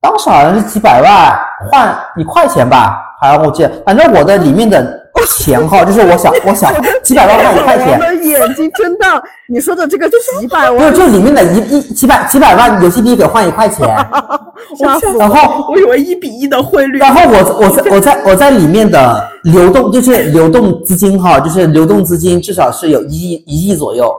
[0.00, 1.38] 当时好像是几百万
[1.70, 3.72] 换一块钱吧，好像我记得。
[3.86, 4.97] 反正我的里面的
[5.28, 6.72] 钱哈，就是我想，我想
[7.04, 7.98] 几百万换一块钱。
[7.98, 10.90] 我的眼睛睁大，你说的这个几百万？
[10.90, 13.86] 不是，就里面的一一几百几百万游戏币给换一块钱。
[15.18, 16.98] 然后我以为一比一的汇率。
[16.98, 24.12] 然后我我在我在我在里面的流动就是流动资金哈，就是流动资金至少是有一亿一亿左右。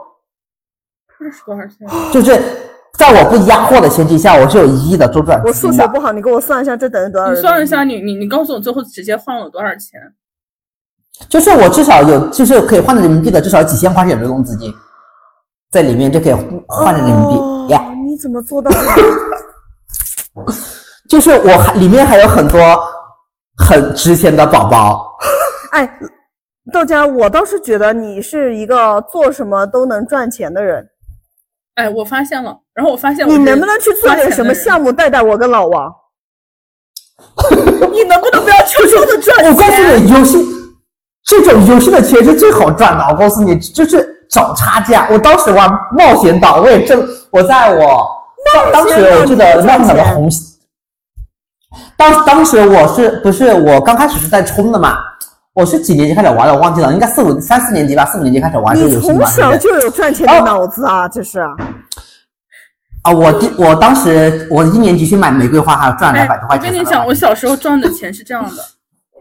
[1.20, 2.14] 那是多少钱？
[2.14, 2.42] 就是。
[2.98, 7.32] 在我不压货的前提下，我是有一亿的周转我数学不好，你给我算一下，这等于多少？
[7.32, 10.02] 你算一下，你你你告诉我最后直接换了多少钱？
[11.28, 14.74] 就是我至少有，就是可以换成人民币的，至少几千块钱流动资金
[15.72, 16.34] 在里面就可以
[16.68, 17.74] 换成人民币。
[17.74, 18.78] 呀，你怎么做到的？
[21.10, 22.60] 就是我还里面还有很多
[23.58, 25.18] 很值钱的宝宝。
[25.74, 26.00] 哎，
[26.72, 30.88] 豆家，我倒是觉得你是一个做什么都能赚钱的人。
[31.76, 35.94] 哎，我发现了，然后我发现你能不能去做点什么项目带带我跟老王？
[37.92, 39.52] 你能不能不要悄悄的赚钱？
[39.52, 40.38] 我告诉你，游戏
[41.26, 43.04] 这种游戏的钱是最好赚的。
[43.10, 45.08] 我告诉你，就是找差价。
[45.12, 47.08] 我当时玩冒险岛，我也挣。
[47.32, 48.08] 我在我
[48.54, 50.30] 当当时我记得冒险岛的红，
[51.96, 54.98] 当当时我是不是我刚开始是在充的嘛？
[55.54, 56.54] 我是几年级开始玩的？
[56.54, 59.14] 我忘记了，应该四五三四年级吧，四五年级开始玩这个游戏嘛。
[59.14, 61.40] 你从小就有赚钱的脑子啊，这是。
[63.02, 66.68] 啊，我第我当时我一年级去买玫瑰花，还赚两百多块钱。
[66.68, 68.64] 我跟你讲，我小时候赚的钱是这样的，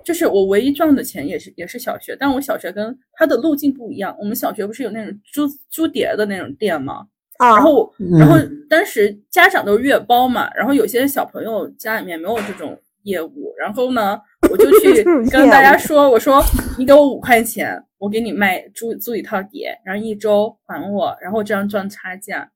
[0.05, 4.17] 就是我唯一赚的钱也是也是小学，但我小学跟他的路径不一样。
[4.19, 7.07] 我们小学不是有那种租租碟的那种店吗？
[7.39, 7.57] 啊。
[7.57, 8.37] 然后然后
[8.69, 14.19] 当时家长都是月包嘛，然后有些小朋友家里面没有这种业务，然后呢。
[14.51, 16.41] 我就去 跟大家说，我说
[16.79, 22.49] 你给我五块钱，我给你卖租租一套碟，然后一周还我，然后这样赚差价，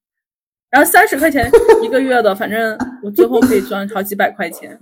[0.70, 1.50] 然后三十块钱
[1.82, 4.78] 一个月的，反正我最后可以赚好几百块钱。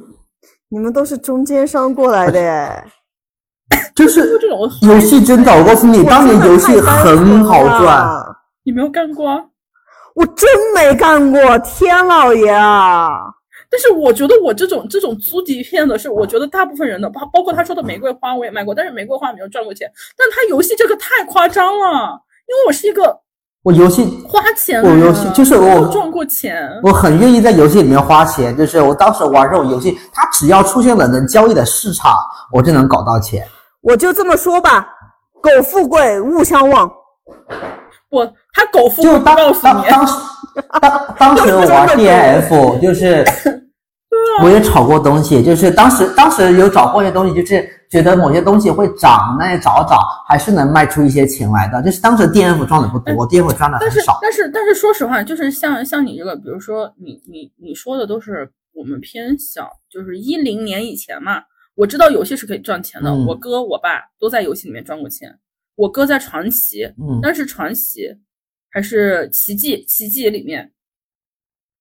[0.71, 2.85] 你们都是中间商过来的耶，
[3.95, 4.39] 就是
[4.83, 8.09] 游戏真的，我告诉你，当年游戏很好赚。
[8.63, 9.29] 你没有干过？
[9.29, 9.45] 啊
[10.13, 13.11] 我真没干过，天老爷啊！
[13.71, 19.91] 但是我觉得我这种这种租碟片的是，我觉得大部分人的包包括他说的玫瑰花我也卖过，但是玫瑰花没有赚过钱。
[20.17, 23.21] 但他游戏这个太夸张了，因为我是一个
[23.63, 28.57] 我游戏花钱，我游戏就是我赚过钱，我很愿意在游戏里面花钱。
[28.57, 32.15] 就是我当时玩这种游戏，它只要出现了能交易的市场，
[32.53, 33.47] 我就能搞到钱。
[33.83, 34.87] 我就这么说吧，
[35.43, 36.91] 狗富贵勿相忘。
[38.11, 40.15] 我他狗富贵，告诉你，当时
[41.17, 43.23] 当当时玩 DNF，就是。
[44.43, 51.83] 我也炒过东西，就是当时当时有找过一些东西，就是觉得某些东西会涨，那也找找还是能卖出一些钱来的。
[51.83, 54.19] 就是当时 D F 赚的不多，D F 赚的很少。
[54.23, 61.43] 但是但是说实话，就是像像你这个，比如说你你你说的都是我们偏小，就是一零年以前嘛。
[61.77, 65.35] 我知道游戏是可以赚钱的，我哥我爸都在游戏里面赚过钱。
[65.77, 68.07] 我哥在传奇，嗯，但是传奇
[68.71, 70.71] 还是奇迹，奇迹里面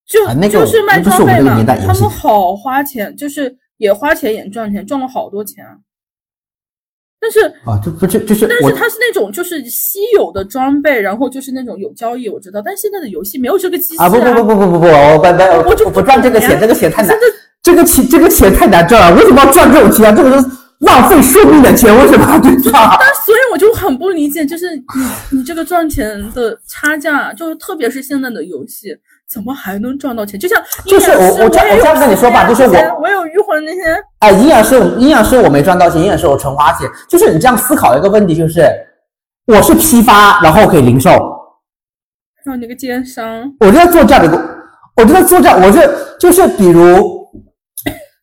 [0.10, 5.78] 就、啊那个就是卖装备嘛，他们好花钱，就是也花钱也赚钱，赚了好多钱啊。
[7.22, 12.62] 但是啊，这不就就是但是它是那种就是稀有的装备，然后就是那种有交易，我知道。
[12.63, 17.15] 但现在的游戏没有这个机制啊不不不不不不不，我拜拜我就不赚这个钱，这个钱太难
[17.62, 20.15] 这个钱这个钱太难赚了，为什么要赚这种钱啊？
[20.15, 20.48] 这个是
[20.80, 22.74] 浪费生命的钱，为什么要去赚？
[22.74, 24.84] 但所以我就很不理解，就是你
[25.32, 28.98] 你这个赚钱的差价，就是特别是现在的游戏，
[29.30, 30.39] 怎么还能赚到钱？
[30.39, 33.82] 就像就是我我这样我这样跟你说吧就是我我有御魂那些，
[34.20, 36.89] 哎，营养师营养师我没赚到钱，营养师我纯花钱。
[37.08, 38.68] 就是你这样思考一个问题，就是
[39.46, 41.12] 我是批发，然后可以零售，
[42.44, 44.42] 还有那个奸商，我就在做这样的工，
[44.98, 45.89] 我就在做这样，我是
[46.20, 47.28] 就是比如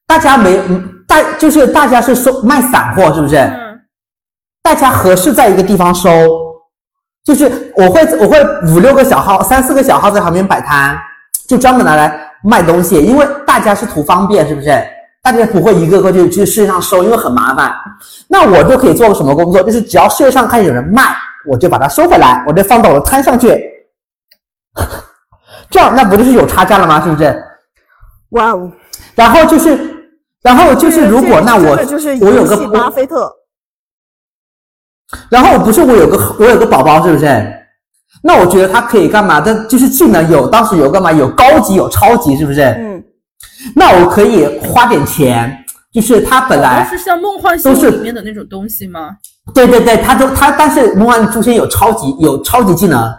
[0.08, 3.36] 大家没嗯大就是大家是收卖散货，是不是？
[3.36, 3.80] 嗯，
[4.60, 6.10] 大家合适在一个地方收，
[7.26, 8.38] 就是我会我会
[8.72, 10.96] 五六个小号，三四个小号在旁边摆摊，
[11.48, 14.68] 就专门拿来卖东西，因为大家是图方便，是不是？
[15.24, 17.74] 大家不会一个个就去市场收，因为很麻烦。
[18.28, 19.60] 那我就可以做个什么工作？
[19.60, 23.48] 就是只要市上看有人卖，我就把它收回来，我就放到我的摊上去，
[25.68, 27.02] 这样那不就是有差价了吗？
[27.02, 27.42] 是不是？
[28.30, 28.70] 哇哦，
[29.16, 29.76] 然后就是，
[30.42, 33.32] 然后就是如果那我就是我有个巴菲特，
[35.30, 37.52] 然后不是我有个我有个宝宝，是不是？
[38.22, 39.40] 那我觉得他可以干嘛？
[39.40, 41.12] 但就是技能有，当时有干嘛？
[41.12, 42.60] 有高级，有超级，是不是？
[42.62, 43.02] 嗯，
[43.76, 45.56] 那我可以花点钱，
[45.92, 49.10] 就是他本都来是像梦幻西游都是里面的那种东西吗？
[49.54, 53.14] 对对对，他都他但是梦幻诛仙有超级有超级技能，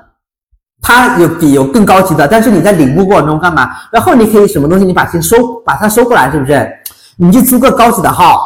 [0.81, 3.69] 他有比有更高级的，但是你在领悟过程中干嘛？
[3.91, 4.83] 然后你可以什么东西？
[4.83, 6.69] 你把钱收把它收过来，是不是？
[7.17, 8.41] 你就租个高级的号，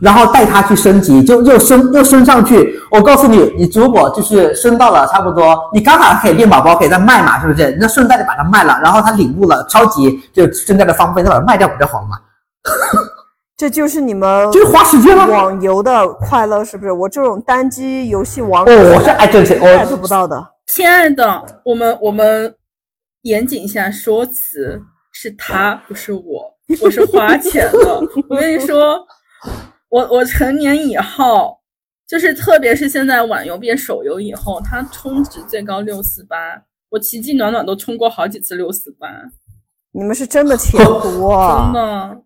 [0.00, 2.80] 然后带他去升级，就又升又升上去。
[2.90, 7.76] 我告诉你，你如果就是升到了差不多，你刚好可以练宝宝，可以再卖嘛，是不是？
[7.80, 12.18] 那顺带着把它卖了，然后他领悟了超级，就增加了方便，再把它卖掉不就好了嘛？
[13.56, 15.24] 这就是你们就是花时间吗？
[15.24, 16.92] 网游的快乐，是不是？
[16.92, 20.46] 我这种单机游戏王，哦，我是爱挣钱，我 get 不到的。
[20.66, 22.54] 亲爱的，我们我们
[23.22, 26.22] 严谨一下说辞，是他不是我，
[26.82, 27.98] 我是花钱的。
[28.28, 28.98] 我跟你说，
[29.96, 31.56] 我我成年以后，
[32.06, 36.36] 就是特别是现在网游变手游以后，它充值最高六四八，
[36.90, 39.08] 我奇迹暖暖都充过好几次六四八，
[39.92, 41.72] 你们是真的钱多啊真！
[41.72, 42.18] 的。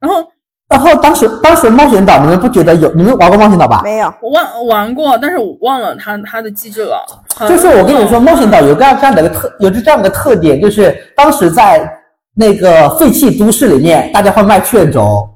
[0.00, 0.26] 然后
[0.70, 2.90] 然后当时当时冒险岛，你们不觉得有？
[2.94, 3.82] 你们玩过冒险岛吧？
[3.84, 7.04] 没有，我忘玩过，但是我忘了它它的机制了。
[7.46, 11.86] 就是我跟你说，冒险岛有个这样的一个特，有着这样的个特点，就是当时在
[12.34, 15.28] 那个废弃都市里面，大家会卖卷轴，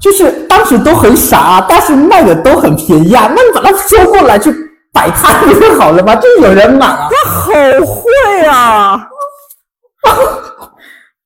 [0.00, 3.30] 就是当时都很傻，但是卖的都很便宜啊。
[3.34, 4.54] 那你把它收过来去
[4.92, 6.14] 摆摊不就好了吗？
[6.16, 7.08] 就有人买啊。
[7.10, 7.50] 他好
[7.84, 9.08] 会啊！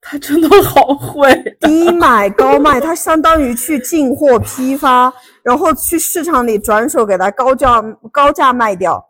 [0.00, 1.32] 他真的好会。
[1.60, 9.02] 低买高卖，他相当于去进货批发，然后去市场里转手给他高价高价卖掉。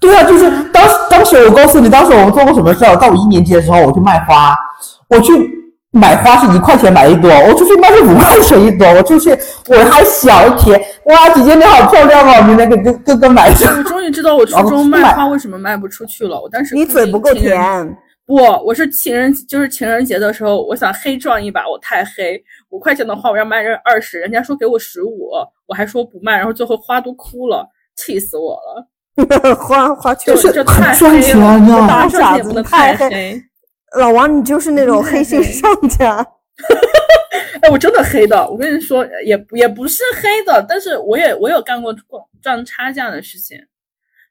[0.00, 2.96] 对啊，就是当时当时我告诉你，当时我们做过什么事儿？
[2.96, 4.54] 到我一年级的时候，我去卖花，
[5.08, 5.32] 我去
[5.92, 9.36] 买花是一块钱买一朵，我出去卖是五块钱一朵，我出去
[9.68, 16.40] 我还小一天，哇，姐姐你好漂亮哦，你那个跟跟跟买我终于知道我初中卖花为什么卖不出去了。
[16.40, 17.58] 我当时你嘴不够甜，
[18.24, 25.30] 不，我是情人，就是情人节的时候，我想黑赚一把，我太黑，五块钱的花我要卖人二十，人家说给我十五，
[25.66, 28.86] 我还说不卖，然后最后花都哭了，气死我了。
[29.58, 30.42] 花花确实。
[30.42, 33.42] 就这太很赚黑了，钱呀傻子太黑。
[33.98, 36.16] 老王，你就是那种黑心商家。
[37.62, 41.94] 哎，我真的黑的，我跟你说，也也不是黑的，但是我也我有干过
[42.40, 43.58] 赚差价的事情。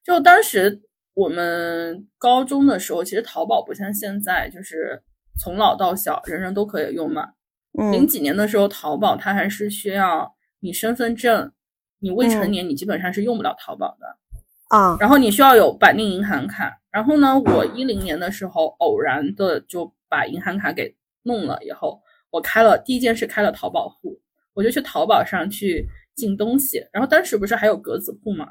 [0.04, 0.82] 就当时
[1.13, 5.02] 我们高中的时候，其实淘宝不像现在，就是
[5.39, 7.30] 从老到小人人都可以用嘛。
[7.74, 11.52] 零嗯几年的时候，淘宝它还是需要你身份证，
[12.00, 14.76] 你未成嗯年你基本上是用不了淘宝的。
[14.76, 16.78] 啊，然后你需要有绑定银行卡。
[16.91, 24.19] 然后呢，我一零年的时候偶然的就把银行卡给弄了，以后我开了第一件事开了淘宝户，
[24.53, 26.83] 我就去淘宝上去进东西。
[26.91, 28.47] 然后当时不是还有格子铺嘛，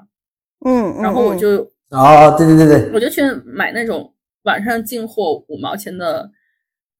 [0.64, 6.30] 嗯，嗯然后我嗯就哦，对对对对，我就去买那种网上进货五毛钱的，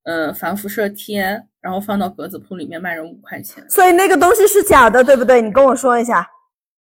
[0.05, 1.23] 呃，防辐射贴，
[1.61, 3.65] 然后放到格子铺里面卖人五块钱。
[3.69, 5.41] 所以那个东西是假的，对不对？
[5.41, 6.29] 你跟我说一下。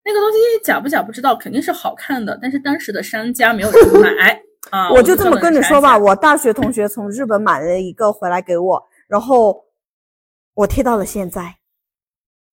[0.04, 4.92] 那个东西假不假不知道，肯定是好看的，但是当时的商家没有人买啊。
[4.92, 9.66] 我就这么跟你说吧，我我大学同学从日本买了一个回来给我，然后
[10.54, 11.56] 我贴到了现在。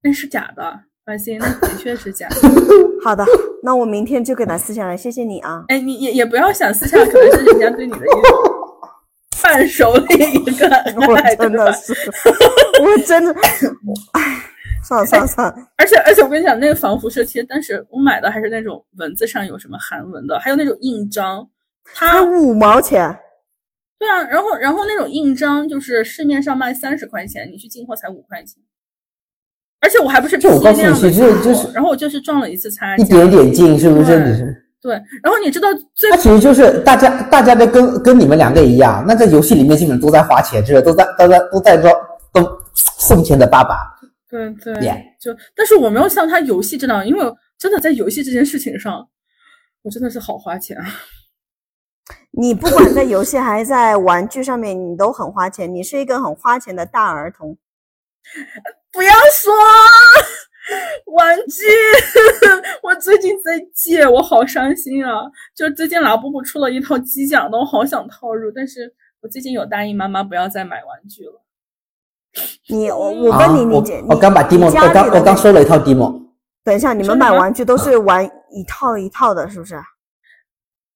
[0.03, 2.37] 那是假的，放心，那的确是假的。
[3.05, 3.25] 好的，
[3.63, 5.65] 那我明天就给他撕下来，谢谢你啊。
[5.69, 8.21] 哎，你也也不要想撕下来，可能是人家对你的一种
[9.43, 10.67] 伴手礼一个
[11.07, 11.95] 我真的是，
[12.83, 13.33] 我真的，
[14.13, 14.21] 哎，
[14.83, 21.54] 算了算了算了，而且而且我跟你讲，那个防辐射贴，但是我买的还是那种文字上有什么韩文的，还有那种印章，才
[21.93, 23.19] 它五毛钱，
[23.99, 28.63] 对啊，然后然后那种印章就是市面上卖三十块钱，你去进货才五块钱，
[29.81, 34.07] 而且我还不是批这我告诉你量的其实进货就是然后我就是撞了一次差一，点点进，是不是？
[34.07, 34.61] 对你是？
[34.81, 41.95] 对，然后你知道最他其实就是大家大家都跟跟你们两个一样，那在游戏里面基本都在花钱，就是都在都在都在装
[42.33, 43.77] 都送钱的爸爸。
[44.29, 44.75] 对对
[45.21, 47.25] 就但是我没有像他游戏这样，因为
[47.57, 49.09] 真的在游戏这件事情上，
[49.83, 50.85] 我真的是好花钱啊。
[52.37, 57.57] 你不管在游戏还是在玩具上面，你都很花钱，你是一个很花钱的大儿童。
[58.91, 59.53] 不要说
[61.15, 61.63] 玩具，
[62.83, 65.31] 我最近在借，我好伤心啊！
[65.55, 71.43] 就最近拉布布出了一套机甲的，我好想套入，但是我最近有答应妈妈不要再买玩具了。
[72.69, 76.21] 你我我啊问你，你我姐，我刚把 demo，我刚我刚收了一套 demo。
[76.65, 79.77] 等一下，你们买玩具都是玩一套一套的，是不是？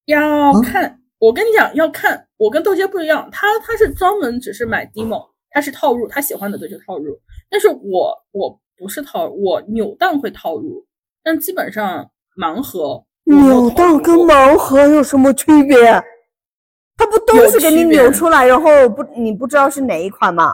[0.06, 0.18] 要
[0.52, 2.26] 嗯看，我跟你讲，要看。
[2.36, 7.18] 我跟豆姐不一样，他他是专门只是买 demo，他是套入，他喜欢的对就套入。
[7.50, 10.86] 但是我我不是套，我扭蛋会套入，
[11.22, 15.76] 但基本上盲盒扭蛋跟盲盒有什么区别？
[16.96, 20.52] 它不都是给你扭出来，然后不你不知道是哪一款吗？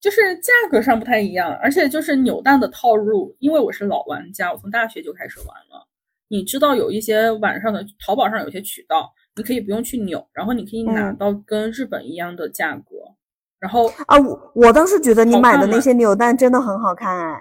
[0.00, 5.86] 就是价格上不太一样，而且就是扭蛋的套入，因为我是老玩家，我从大学就开始玩了。
[6.28, 12.96] 你知道有一些晚上的淘宝上有些渠道，你可以不用去扭，然后你可以拿嗯到跟日本一样的价格。
[13.58, 17.40] 然后啊，我我倒是觉得你买的那些扭蛋真的很好看哎。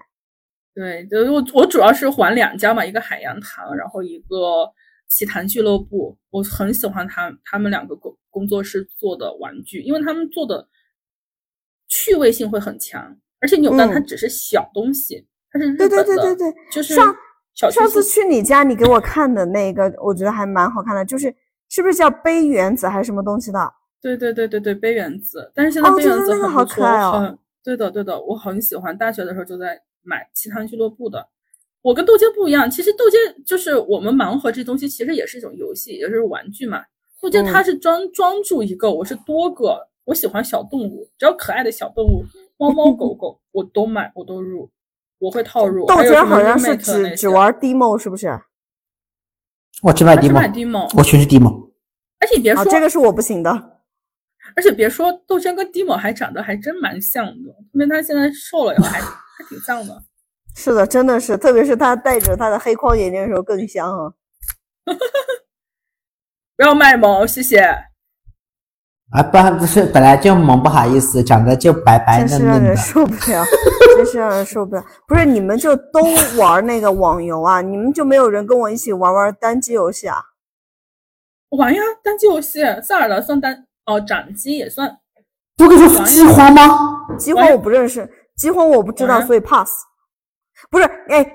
[0.74, 4.70] 对，就我我主要是还两家嘛，一个海洋堂，然后一个
[5.08, 6.18] 奇谭俱乐部。
[6.32, 10.68] 我很喜欢他他们两个工工作室做的玩具，因为他们做的
[11.88, 17.16] 趣味性会很强，而且扭蛋它嗯只是小东西，它是日对本的，对对对对，就是上
[17.72, 21.34] 上次去你家，你给我看的那个，我觉得还蛮好看的，就是
[21.70, 23.74] 是不是叫杯原子还是什么东西的？
[24.02, 28.96] 对对对对对，杯原子，但是现在哦杯原子真的那个好很不错，可爱哦很对的对的，我很喜欢。
[28.98, 31.28] 大学的时候就在买其他俱乐部的。
[31.82, 36.84] 我跟豆姐不一样，其实豆姐就是我们盲盒这东西，其实也是一种游戏，也是玩具嘛。
[37.22, 39.88] 豆姐嗯它是专专注一个，我是多个。
[40.06, 42.24] 我喜欢小动物，只要可爱的小动物，
[42.58, 44.70] 猫猫 狗狗我都买，我都入，
[45.18, 45.84] 我会套入。
[45.88, 48.28] 豆姐好像是只只玩 demo 是不是？
[49.82, 51.48] 我只买它是买 demo，demo，我全是 demo。
[51.48, 51.68] 啊，
[52.20, 53.52] 而且你别说，这个是我不行的。
[54.56, 60.04] 而且别说，豆浆跟 demo 还长得还真蛮像的，因为他现在瘦了以后还 还挺像的。
[60.56, 64.14] 是的，真的是，特别是他戴着他的黑框眼镜的时候更像啊。
[66.56, 67.68] 不要卖萌，谢谢。
[69.12, 72.76] 啊，不不是，本来就萌，不好意思，长得就白白的真是让人。
[72.76, 73.46] 受不了，
[73.96, 74.84] 真是让人受不了。
[75.08, 76.02] 不是你们就都
[76.38, 77.62] 玩那个网游啊？
[77.62, 80.18] 你们就没有人跟我一起玩玩单机游戏啊？
[81.50, 84.98] 玩呀，单机游戏，塞尔达算单哦，掌机也算。
[85.56, 87.08] 不跟你说饥荒吗？
[87.18, 89.72] 饥荒我不认识，饥荒我不知道，所以 pass。
[90.70, 91.26] 不是，哎，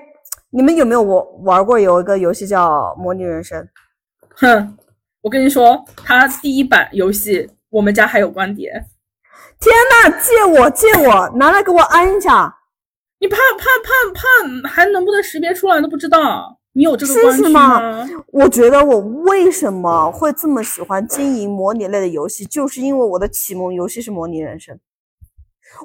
[0.51, 3.59] 你们有没有我玩过有一个游戏叫《模拟人生》？
[4.35, 4.77] 哼，
[5.21, 8.69] 我跟你说，它第一版游戏我们家还有光碟，
[9.59, 12.53] 天呐，借我借我，拿来给我安一下。
[13.19, 16.59] 你怕怕怕怕，还能不能识别出来都不知道。
[16.73, 18.09] 你有这个关系吗吗？
[18.27, 24.77] 我觉得我为什么会这么喜欢经营模拟类的游戏，就是因为我的启蒙游戏是模拟人生。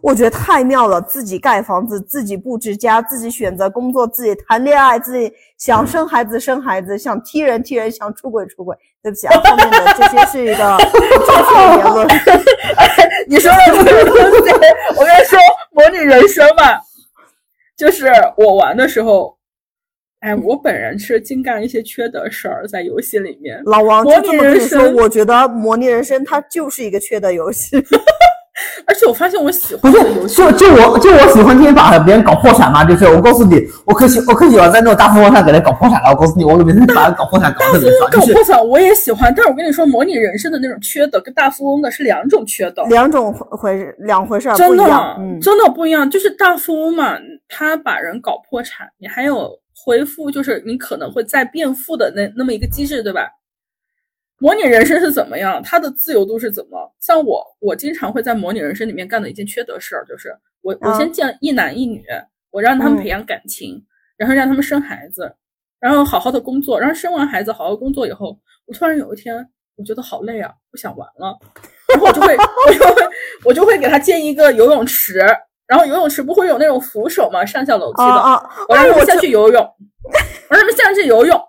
[0.02, 8.76] 我觉得太妙了，自己盖房子，自己布置家，自己选择工作，自己谈恋爱，自己想生孩子生孩子，想踢人踢人，想出轨出轨。
[9.02, 10.90] 对不起啊，后面的这些是一个不
[11.24, 12.08] 正确的言论。
[13.28, 14.52] 你说的这个东西，
[14.98, 15.38] 我跟你说，
[15.70, 16.80] 模拟人生嘛，
[17.76, 19.38] 就是我玩的时候，
[20.20, 23.62] 哎，我本人是净干一些缺德事儿，在游戏里面。
[23.64, 27.76] 老王就模拟人生我觉得模拟人生它就是一个缺德游戏。
[28.86, 36.10] 而且我发现我喜不是欢的游，戏，就就我就我喜欢天天把别人搞破产嘛，就是我告诉你，我可喜我可喜欢在那种大富翁上给他搞破产了。
[36.10, 42.84] 我告诉你，我每次把人搞破产搞大富翁得特别 爽，搞破产我也喜欢，但是我跟你说，模拟人生的那种缺德跟大富翁的是两种缺德。
[42.86, 44.84] 两种回两回事儿，真的。
[45.18, 46.08] 嗯，真的不一样。
[46.08, 47.16] 就是大富翁嘛，
[47.48, 49.50] 他把人搞破产，你还有
[49.84, 53.28] 恢复，就是你可能会再变富的那那么一个机制，对吧？
[54.38, 55.62] 模拟人生是怎么样？
[55.62, 56.94] 他的自由度是怎么？
[57.00, 62.04] 像我，我经常会在模拟人生里面干的一件缺德事儿，就是我我啊先见一男一女，
[62.50, 63.82] 我让他们嗯培养感情，
[64.16, 65.34] 然后让他们生孩子，
[65.80, 71.38] 然后好好的工作，然后生完孩子好好工作以后，我突然有一天我觉得好累啊，不想玩了，
[71.88, 73.02] 然后我就会我就会
[73.44, 75.18] 我就会给他建一个游泳池，
[75.66, 78.04] 然后游泳池不会有那种扶手嘛，上下楼梯的！
[78.68, 81.40] 我让他们下去游泳，我让他们下去游泳，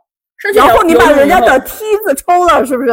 [0.53, 2.91] 然后你把人家的梯子抽了，是不是？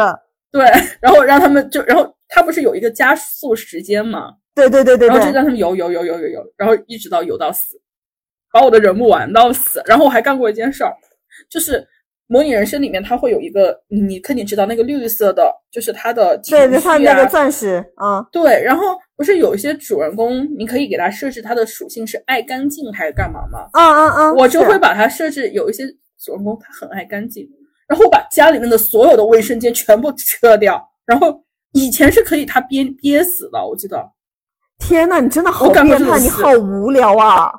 [0.50, 0.64] 对，
[1.00, 7.76] 然后让他们就，然后他不是有一个加速时间嘛，对对对对然后就，让他们游游游游游游，然后一直到游到死，
[8.52, 9.82] 把我的人物玩到死。
[9.86, 10.92] 然后我还干过一件事儿，
[11.50, 11.84] 就是
[12.28, 23.68] 模拟人生里面它会有一个，你肯定知道那个绿色的，就是它的情对对，他绪啊那个钻石啊，对，然后不是有一些主人公，你可以给他设置他的属性是爱干净还是干嘛吗？
[23.72, 24.32] 啊啊啊！
[24.32, 25.84] 我就会把它设置有一些
[26.24, 27.46] 主人公他很爱干净，
[27.86, 34.10] 然后把家里面的所有的卫生间全部撤掉，然后以前是可以他憋憋死的，我记得
[34.78, 37.52] 天呐，你真的好变态，你好无聊啊！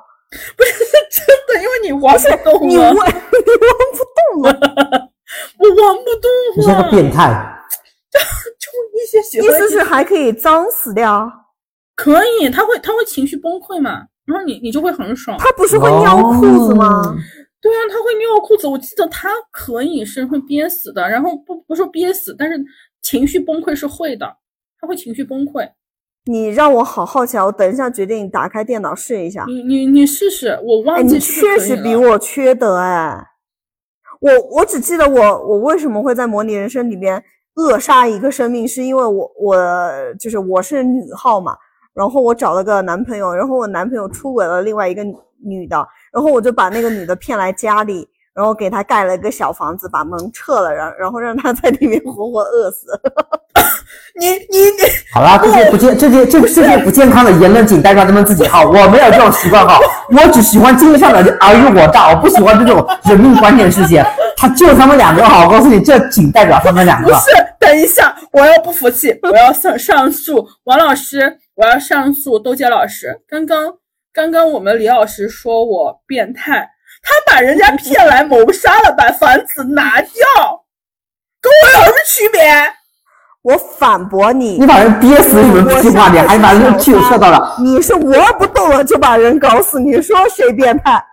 [0.56, 0.72] 不是
[1.10, 3.06] 真的，因为你玩不动你玩， 你玩
[3.92, 4.50] 不动了，
[5.58, 7.52] 我玩不动了你像个，变态。
[8.12, 11.30] 就一些喜意思是还可以脏死掉？
[11.94, 15.36] 可以，他会他会情绪崩溃嘛，然后你你就会很爽。
[15.38, 16.88] 他不是会尿裤子吗？
[16.88, 17.16] 哦
[17.60, 22.64] 对啊，他会尿裤子，我记得他可以是会憋死的，然后不不说憋死，但是
[23.02, 24.36] 情绪崩溃是会的，
[24.80, 25.68] 他会情绪崩溃。
[26.28, 27.46] 你让我好好奇啊！
[27.46, 29.44] 我等一下决定打开电脑试一下。
[29.46, 33.16] 你你你试试，我忘记确实比我缺德哎！
[34.20, 37.22] 我我只记得我我为什么会在模拟人生里面
[37.54, 39.56] 扼杀一个生命，是因为我我
[40.18, 41.56] 就是我是女号嘛，
[41.94, 45.04] 然后我找了个男朋友，然后我男朋友出轨了另外一个
[45.44, 45.86] 女的，
[46.16, 52.86] 然后我就把那个女的骗来家里，然后给她盖了一个小房子，把门撤了，然然后让她在里面活活饿死。
[54.18, 64.02] 你你你，好啦，这些不健这些这这些不健康的言论，仅代表他们自己哈，我没有这种习惯哈，我只喜欢经济上的尔虞我诈，我不喜欢这种人命关天的事情。
[64.38, 67.12] 他就他们两个哈，我告诉你，这仅代表他们两个。
[67.12, 67.26] 不是，
[67.60, 73.20] 等一下，我要不服气，我要上上诉，王老师，我要上诉豆姐老师。
[73.28, 73.74] 刚刚
[74.16, 76.66] 刚刚我们李老师说我变态，
[77.02, 80.64] 他把人家骗来谋杀了，把房子拿掉，
[81.38, 82.40] 跟我有什么区别？
[83.42, 87.56] 我反驳你，你把人憋死，你们我屁话，你还把人小气射到了。
[87.58, 91.04] 你是我不动了就把人搞死，你说谁变态？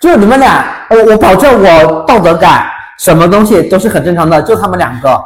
[0.00, 2.68] 就就你们俩，我我保证我道德感，
[2.98, 5.16] 什么东西都是很正常的，就他们两个，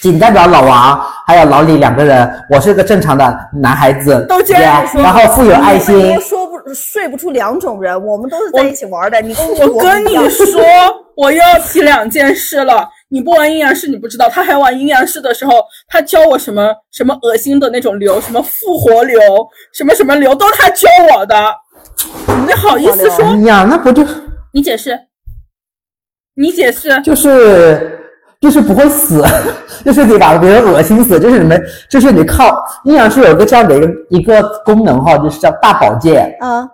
[0.00, 9.20] 仅代表老王还有老李两个人，我是个正常的男孩子，都这样说然后富有爱心说不睡不出两种人，我们都是在一起玩的。
[9.20, 10.62] 你跟我跟你说，
[11.16, 12.88] 我又要提两件事了。
[13.10, 14.28] 你不玩阴阳师，你不知道。
[14.28, 15.52] 他还玩阴阳师的时候，
[15.88, 19.18] 他教我什么什么恶心的那种流，什么复活流，
[19.72, 21.34] 什么什么流，都是他教我的。
[22.46, 23.24] 你好意思说？
[23.24, 24.06] 哎呀，那不就
[24.52, 24.98] 你解释，
[26.34, 27.00] 你解释。
[27.00, 27.97] 就是
[28.40, 29.24] 就是不会死，
[29.84, 31.60] 就是你把别人恶心死，就是你们
[31.90, 36.68] 就是你靠阴阳师有一个这样的一个一个功能哈，就是叫大保健，嗯，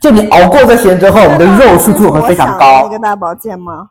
[0.00, 2.88] 就你熬过这些之后，我们的肉输出会非常高那。
[2.90, 3.88] 个大保健吗？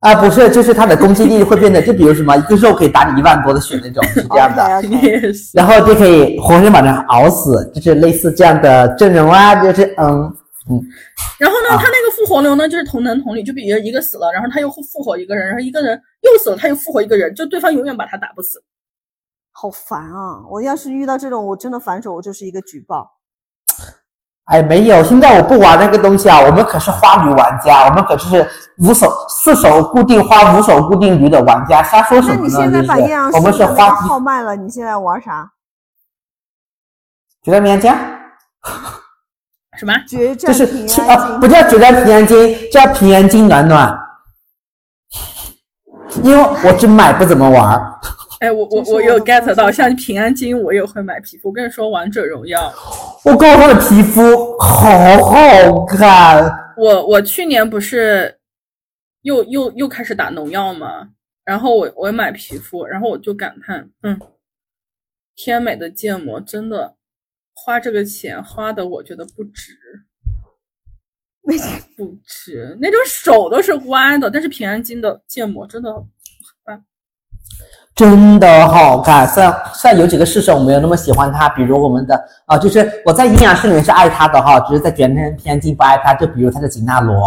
[0.00, 4.82] 啊，不是，就是它的攻击力会变得，就比如什么，一个肉可以打你一万多的血那种，是这样的。
[5.54, 10.32] 然后就可以活生生把人熬死，就是类似这样的阵容啊，就是嗯
[10.70, 10.80] 嗯，
[11.38, 18.62] 然后呢，啊他那个复活流呢，就是同能同女，就比如一个死了，然后他又复活一个人，然后一个人又死了，他又复活一个人，就对方永远把他打不死。
[19.50, 20.40] 好烦啊！
[20.48, 23.18] 我要是遇到这种，我真的反手，我就是一个举报。
[24.44, 28.48] 哎，没有，现在我不玩那个东西啊，我们可是花驴玩家，我们可是
[28.78, 32.38] 五手四手固定花，五手固定驴的玩家，瞎说什么呢？
[32.40, 35.52] 那你现在把阴阳就是我们是花号卖了，你现在玩啥？
[37.42, 37.92] 决战平安京，
[39.78, 39.92] 什么？
[40.06, 41.38] 决战就是平啊。
[41.38, 43.98] 不叫决战平安京，叫平安京暖暖，
[46.22, 48.00] 因为我只买不怎么玩儿。
[48.40, 51.48] 哎，我我我有 get 到，像平安京我也会买皮肤。
[51.48, 52.72] 我跟你说，王者荣耀，
[53.24, 54.90] 我告诉他的皮肤好
[55.22, 58.36] 好看，我我去年不是
[59.22, 61.08] 又又又开始打农药嘛，
[61.44, 64.18] 然后我我买皮肤，然后我就感叹，嗯，
[65.36, 66.96] 天美的建模真的
[67.54, 69.72] 花这个钱花的，我觉得不值。
[71.42, 71.58] 为
[71.96, 75.92] 不值，那种手都是歪的，但是平安京的建模真的
[77.96, 79.26] 真的好看。
[79.28, 86.14] 虽然虽然有几个试手我没有那么喜欢它，比如我们的啊、就是我在阴阳师里面是爱他的哈，只是在卷天平安京不爱他。
[86.14, 87.20] 就比如他的吉娜罗，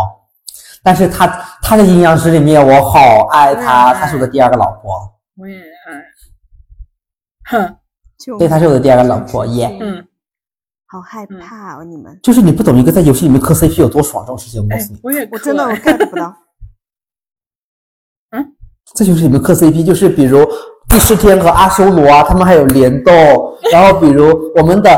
[0.82, 1.28] 但是他
[1.62, 6.04] 他的阴阳师里面我好爱他，嗯他是我的第二个老婆，我也爱。
[7.52, 7.78] 哼，
[8.40, 9.78] 对，他是我的第二个老婆耶。
[9.80, 10.08] 嗯，
[10.96, 16.34] 好害嗯怕哦，你们，就是你不懂一个在游戏里面磕 CP 有多爽这种事情，我告哎诉你，，我也我真的我 get 不到。
[18.32, 18.46] 嗯，
[18.96, 20.48] 这就是你们磕 CP 就是比如
[20.88, 23.14] 帝释天和阿修罗啊，他们还有联动，
[23.74, 24.90] 然后比如我们的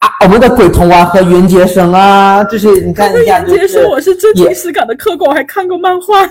[0.00, 6.28] 啊我们的鬼童啊和袁洁生啊，就是你看一下，就接是受我是真也情实感的磕过，我还看过漫画。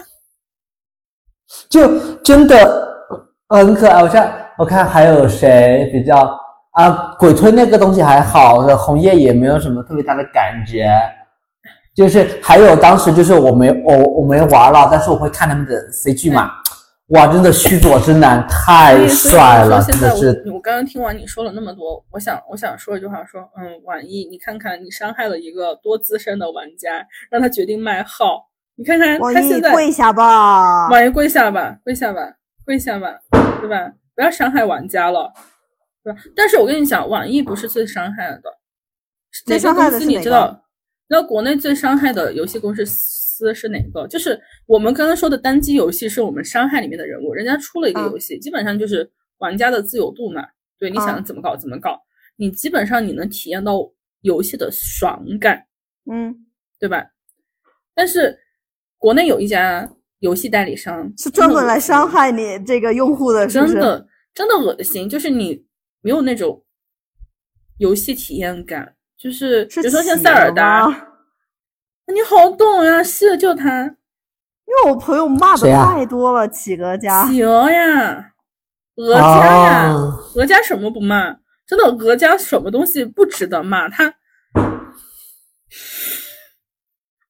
[1.69, 3.15] 就真的
[3.47, 4.03] 很可爱。
[4.03, 6.37] 我看我看还有谁比较
[6.77, 10.87] 啊，鬼推那个东西还好，红叶也没有什么特别大的感觉。
[11.95, 16.51] 就是还有当时就是我没我我没玩了，但是我会看他们的 CG 嘛，
[17.07, 30.89] 哇，真的虚佐之男太帅了，真的是现在我我刚刚听完你说了那么多，我想我想说一句话说，嗯，婉意，你看看你伤害了一个多资深的玩家，让他决定卖号，你看看他现在跪下吧！
[30.89, 32.21] 婉意跪下吧，跪下吧，
[32.63, 33.07] 跪下吧，
[33.59, 33.93] 对吧？
[34.15, 35.33] 不要伤害玩家了，
[36.07, 36.19] 对吧？
[36.35, 38.49] 但是我跟你讲，网易不是最伤害的，哪个
[39.45, 40.63] 最伤害公司的是你知道？
[41.09, 44.07] 你知道国内最伤害的游戏公司是哪个？
[44.07, 50.45] 就是我们刚刚说的单机游戏，是我们伤害里面的人物，人家出了一个嗯游戏，基本上就是玩家的自由度嘛，
[50.79, 51.99] 对，你想嗯怎么搞怎么搞，
[52.37, 53.79] 你基本上你能体验到
[54.21, 55.65] 游戏的爽感，
[56.09, 56.35] 嗯，
[56.79, 57.05] 对吧？
[57.93, 58.37] 但是
[58.97, 59.89] 国内有一家
[60.19, 63.47] 游戏代理商是专门来伤害你这个用户的？
[63.47, 65.65] 真的真的恶心，就是你
[66.01, 66.63] 没有那种
[67.77, 70.87] 游戏体验感，就是比是如说像塞尔达，
[72.07, 77.27] 你好懂呀，是就他因为我朋友骂的太多了，企鹅家。
[77.27, 78.31] 企鹅呀，
[78.95, 81.35] 鹅家呀，哦鹅家什么不骂？
[81.65, 83.89] 真的，鹅家什么东西不值得骂？
[83.89, 84.13] 他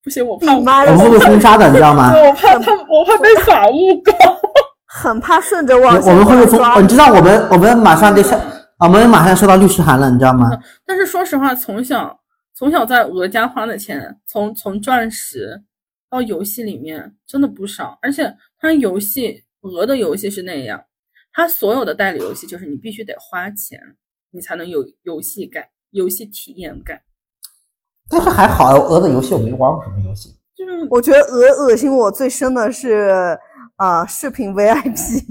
[0.04, 2.12] 不行，我怕我，你妈的我们会被封杀的，你知道吗？
[2.16, 4.14] 我怕他，我怕被法务告。
[4.86, 8.40] 很怕顺着网我们会被封，你知道我们我们马上得上，
[8.80, 10.50] 我们马上收到律师函了，你知道吗？
[10.86, 12.20] 但是说实话，从小
[12.54, 15.64] 从小在鹅家花的钱，从从钻石
[16.10, 20.86] 到游戏里面真的不少，而且它游戏鹅的游戏是那样，
[21.34, 23.80] 它所有的代理游戏就是你必须得花钱，
[24.30, 27.02] 你才能有游戏感、游戏体验感。
[28.08, 30.36] 但是还好，鹅的游戏我没玩过什么游戏。
[30.56, 33.38] 就是我觉得鹅恶心我最深的是
[33.78, 35.26] 啊、视频 VIP。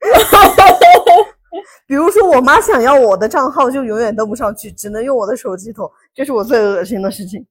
[1.86, 7.46] 比如说，我妈想要我的账号，就永远登不上去，只能用我的手机投，这是我最恶心的事情。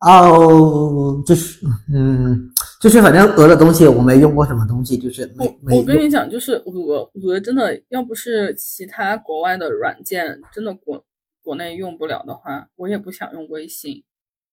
[0.00, 1.60] 哦，就是
[1.92, 5.76] 嗯，就是反正鹅的东西我没用过什么东西，就是没我没。
[5.78, 11.04] 我跟你讲，就是鹅鹅真的要不是其他国外的软件真的国
[11.42, 14.02] 国内用不了的话，我也不想用微信，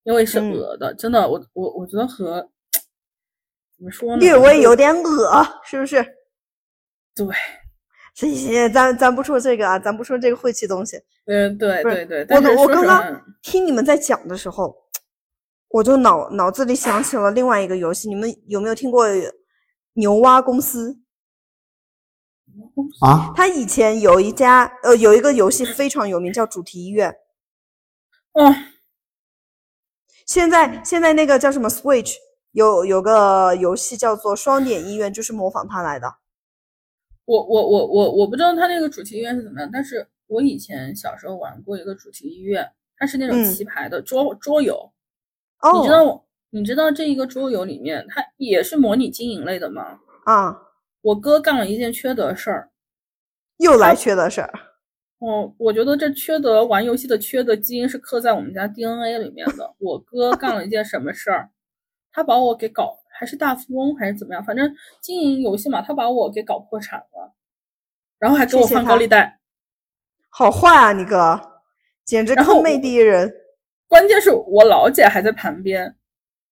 [0.04, 0.94] 因为是嗯鹅的。
[0.94, 2.50] 真的，我我我觉得和
[3.78, 6.06] 怎么说呢，略微有点恶，是不是？
[7.16, 7.26] 对，
[8.18, 11.00] 行行行，咱咱不说这个啊，咱不说这个晦气东西。
[11.28, 14.76] 嗯对对对，我我刚刚听你们在讲的时候，
[15.70, 19.06] 我就脑脑子里想起了另外一个游戏，你们有没有听过
[19.94, 21.00] 牛蛙公司？
[23.02, 27.16] 啊，他以前有一家呃有一个游戏非常有名，叫主题医院。
[28.34, 28.52] 哦，
[30.26, 32.16] 现在现在那个叫什么 Switch
[32.54, 36.16] 有有个游戏叫做双点医院，就是模仿他来的。
[37.28, 44.94] 我我我我我不知道它那个主题医院是怎么样，但是我以前小时候玩过一个主题医院，它是那种嗯棋牌的桌、桌游，
[45.60, 50.00] 哦，你知道我你知道这一个桌游里面它也是模拟经营类的吗？
[50.24, 50.58] 啊，
[51.02, 52.72] 我哥干了一件缺德事儿，
[53.58, 54.54] 又来缺德事儿。
[55.20, 59.76] 哦，我觉得这缺德玩游戏的缺德基因是刻在我们家 DNA 里面的。
[59.80, 61.50] 我哥干了一件什么事儿？
[62.14, 64.44] 他把我给搞，还是大富翁还是怎么样？
[64.44, 67.34] 反正经营游戏嘛，他把我给搞破产了，
[68.20, 69.40] 然后还给我放高利贷。
[70.30, 71.40] 好坏啊，你哥，
[72.06, 73.34] 简直然后我坑妹第一人。
[73.88, 75.96] 关键是我老姐还在旁边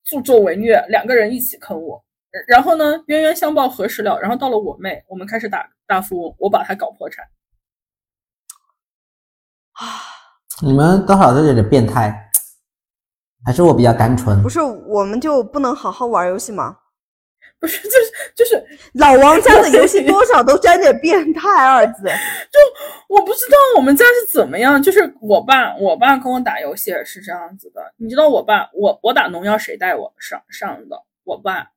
[0.03, 2.03] 助纣为虐，两个人一起坑我。
[2.47, 4.19] 然后呢，冤冤相报何时了？
[4.19, 7.23] 然后到了我妹，我们开始打大富翁，我把她搞破产。
[9.73, 9.83] 啊
[10.61, 12.24] 你们多少都有点变态，
[13.45, 14.49] 还是我比较单纯不？
[14.49, 16.77] 是，我们就不能好好玩游戏吗？
[17.59, 18.63] 不是，就是就是
[18.95, 22.03] 老王家的游戏多少都沾点变态二字。
[22.51, 22.59] 就
[23.07, 27.81] 我不知道我们家是怎么样，就是我爸，我爸跟我打游戏也是这样子的。
[27.97, 31.01] 你知道我爸，我我打农药谁带我上上的？
[31.23, 31.71] 我爸，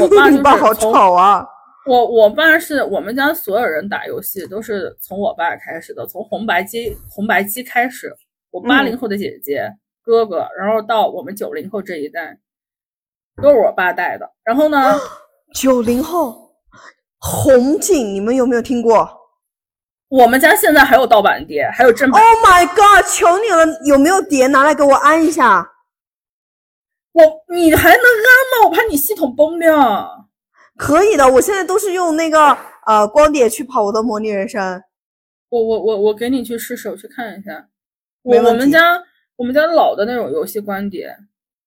[0.00, 1.46] 我爸就 你爸好吵啊！
[1.86, 8.14] 我我爸是我们家所有人打游戏都是从我爸开始的，从红白机红白机开始。
[8.50, 9.68] 我八零后的姐姐、
[10.04, 12.38] 哥哥，然后到我们九零后这一代，
[13.42, 14.30] 都是我爸带的。
[14.44, 15.00] 然后呢，
[15.54, 16.54] 九零后，
[17.18, 19.22] 红警，你们有没有听过？
[20.08, 22.22] 我们家现在还有盗版碟，还有正版。
[22.22, 23.04] Oh my god！
[23.10, 25.72] 求你了，有没有碟拿来给我安一下？
[27.12, 28.68] 我你还能安吗？
[28.68, 30.28] 我怕你系统崩掉。
[30.76, 34.82] 可以的，我现在都是用那个呃光碟去跑我的模拟人生。
[35.48, 37.68] 我我我我给你去试试，我去看一下。
[38.22, 39.02] 我我们家
[39.36, 41.16] 我们家老的那种游戏光碟，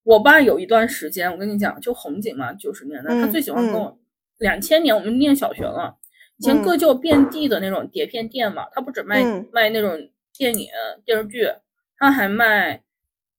[0.03, 3.97] 我爸有一段时间，我跟你讲，就红警嘛，九十年代，他嗯最喜欢跟我。
[4.37, 5.97] 两千年我们念小学了，
[6.37, 9.97] 以前嗯各就遍地的那种碟片店嘛，他不只卖、嗯卖那种
[10.37, 10.69] 电影
[11.03, 11.47] 电视剧，
[11.97, 12.83] 他还卖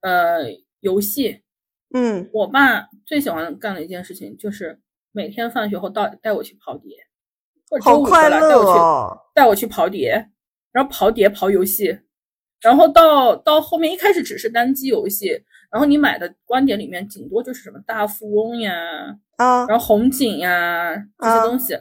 [0.00, 0.40] 呃
[0.80, 1.40] 游戏。
[1.94, 4.80] 嗯，我爸最喜欢干的一件事情就是
[5.12, 6.96] 每天放学后到带我去跑碟，
[7.70, 9.18] 或者周好五回来带我去哦。
[9.32, 10.28] 带我去跑碟，
[10.72, 11.96] 然后跑碟跑游戏，
[12.61, 21.74] 然后到到后面一开始只是单机游戏，然后你买的观点里面顶多就是什么大富翁呀，啊，然后红警呀这些啊东西。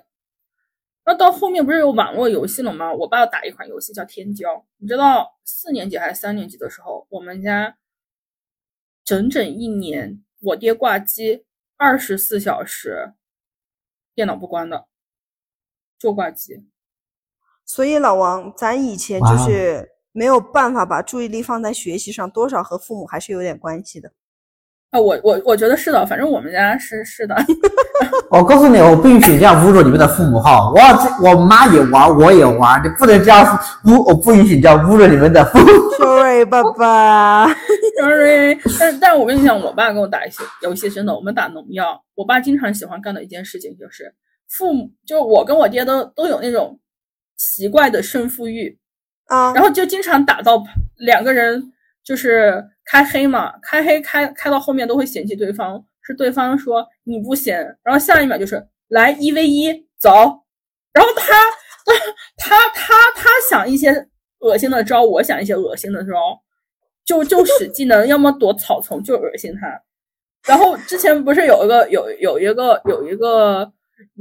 [1.03, 2.93] 然后到后面不是有网络游戏了吗？
[2.93, 4.45] 我爸打一款游戏叫《天骄》，
[4.77, 7.77] 你知道四年级还是三年级的时候，我们家
[9.05, 11.45] 整整一年，我爹挂机
[11.77, 13.13] 二十四小时，
[14.13, 14.85] 电脑不关的，
[15.97, 16.67] 就挂机。
[17.63, 24.09] 所以老王，咱以前就是没有办法把注意力放在学习上，多少和父母还是有点关系的。
[24.89, 27.35] 啊，我我我觉得是的，反正我们家是是的。
[28.31, 30.71] 我告诉你，我不允许这样侮辱你们的父母哈！
[30.71, 33.45] 我这我妈也玩，我也玩，你不能这样
[33.83, 35.65] 侮，我不允许这样侮辱你们的父母。
[35.99, 37.47] Sorry，爸爸。
[37.99, 42.03] Sorry， 但但是我跟你讲，我爸跟我打一些游戏，真的，我们打农药。
[42.15, 44.15] 我爸经常喜欢干的一件事情就是，
[44.49, 46.79] 父母就我跟我爹都都有那种
[47.37, 48.77] 奇怪的胜负欲，
[49.27, 50.61] 啊然后就经常打到
[50.97, 51.71] 两个人
[52.03, 60.09] 就是开黑嘛，开黑开开到后面都会嫌弃对方，是对方说你不嫌，然后下一秒就是来一 v 一走，
[60.93, 61.33] 然后他
[62.37, 64.07] 他他他想一些
[64.39, 66.13] 恶心的招，我想一些恶心的招，
[67.05, 69.81] 就就使技能，要么躲草丛，就恶心他。
[70.47, 73.69] 然后之前不是有一个有有一个有一个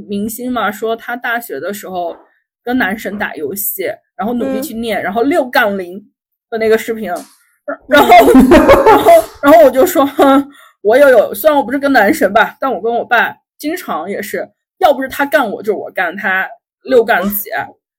[0.08, 2.16] 明星嘛，说他大学的时候
[2.64, 3.84] 跟男神打游戏，
[4.16, 6.02] 然后努力嗯去练，然后六杠零
[6.50, 7.12] 的那个视频，
[7.88, 8.08] 然后
[8.50, 9.10] 然后
[9.42, 10.08] 然后我就说，
[10.82, 14.48] 我也有，虽然我不是跟男神吧，但我跟我爸经常也是，
[14.78, 16.46] 要不是他干我，就是我干他，
[16.84, 17.50] 六杠几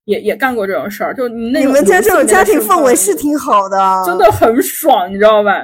[0.06, 5.64] 也也干过这种事儿，就你那你们家这种家庭氛围是挺好的，真的很爽，你知道吧？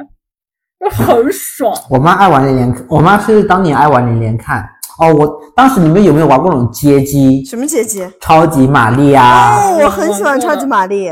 [0.79, 1.73] 就很爽。
[1.89, 4.69] 我妈爱玩连连，我妈是当年爱玩连连看。
[4.99, 7.43] 哦，我当时你们有没有玩过那种街机？
[7.45, 8.07] 什么街机？
[8.21, 9.55] 超级玛丽啊！
[9.55, 11.09] 哦，我很喜欢超级玛丽。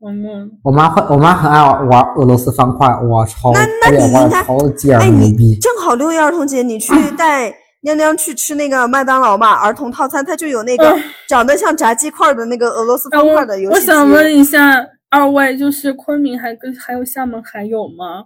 [0.00, 5.56] 嗯，我妈会，我妈很爱玩玩俄罗斯方块，哇，超那那你应该超级哎，你牛逼！
[5.56, 13.90] 正好六一儿童节，你去 带娘娘去吃那个麦当劳嘛，儿童套餐，它就有那个嗯长得像炸鸡块的那个俄罗斯哎方块的游戏机。
[13.90, 18.24] 我想问一下二位，就是昆明还跟还有厦门还有吗？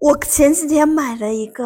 [0.00, 1.64] 我前几天买了一个，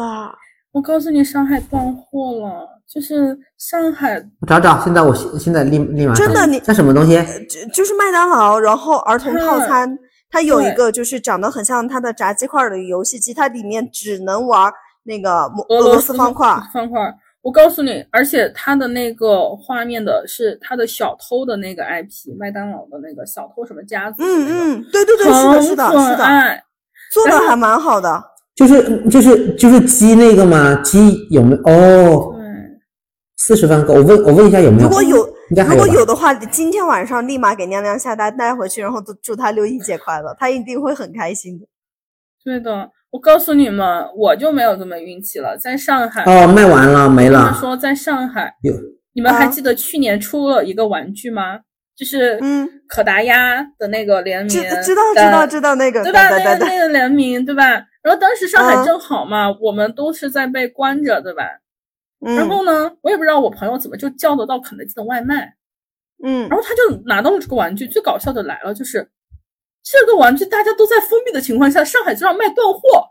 [0.73, 7.13] 我告诉你，上海断货了，就是上海我找找，现在我现现在立立马真的你像什么东西？
[7.47, 9.99] 就就是麦当劳，然后儿童套嗯餐，
[10.31, 16.47] 它有一个就是长得很像它的炸鸡块的游戏机，它里面只能玩那个模俄俄罗斯斯方块。
[16.73, 16.99] 方块。
[17.43, 24.47] 我告诉你，而且它的那个画面的是它的小偷的那个 IP，麦当劳的那个小偷什么家族那个，嗯
[24.79, 26.63] 嗯，对对对，是的，是的，是的，
[27.11, 28.23] 做的还蛮好的。
[28.55, 30.75] 就是就是就是鸡那个吗？
[30.83, 31.61] 鸡有没有？
[31.63, 32.43] 哦，对，
[33.37, 33.93] 四十分够。
[33.95, 34.87] 我问我问一下有没有？
[34.87, 41.65] 如果有如应该有吧果有的话，今天晚上立马给娘娘下单带回去，然后祝祝她六一节快乐，她一定会很开心的。
[42.43, 42.91] 对的。
[43.11, 43.85] 我告诉你们，
[44.17, 45.55] 我就没有这么运气了。
[45.55, 47.55] 在上海，哦，卖完了没了。
[47.59, 48.73] 说在上海，有
[49.13, 51.59] 你们还啊记得去年出了一个玩具吗？
[51.95, 56.29] 就是嗯，可达鸭的那个联名，知知道知道知道那个，对吧？
[56.29, 57.63] 那个那个联名，对吧？
[58.01, 61.43] 然后当时上海啊正好嘛，我们都是在被关着，对吧？
[62.25, 65.53] 嗯然后呢，我也不知道我朋友怎么就叫得到肯德基的外卖，
[66.23, 67.85] 嗯然后他就拿到了这个玩具。
[67.87, 69.09] 最搞笑的来了，就是
[69.83, 73.09] 这个玩具大家都在封闭的情况下，上海就让卖断货。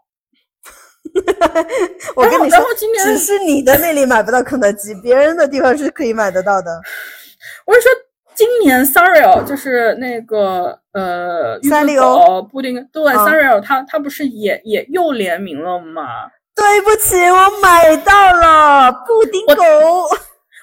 [2.16, 6.80] 我跟你说然后然后，今年只是你的那里买不到肯德基，别人的地方是可以买得到的。
[7.66, 7.90] 我是说，
[8.34, 16.30] 今年 Sario 就是那个呃，三丽鸥狗布丁，对、啊 Sario 它它不是也也又联名了吗？
[16.54, 19.62] 对不起，我买到了布丁狗。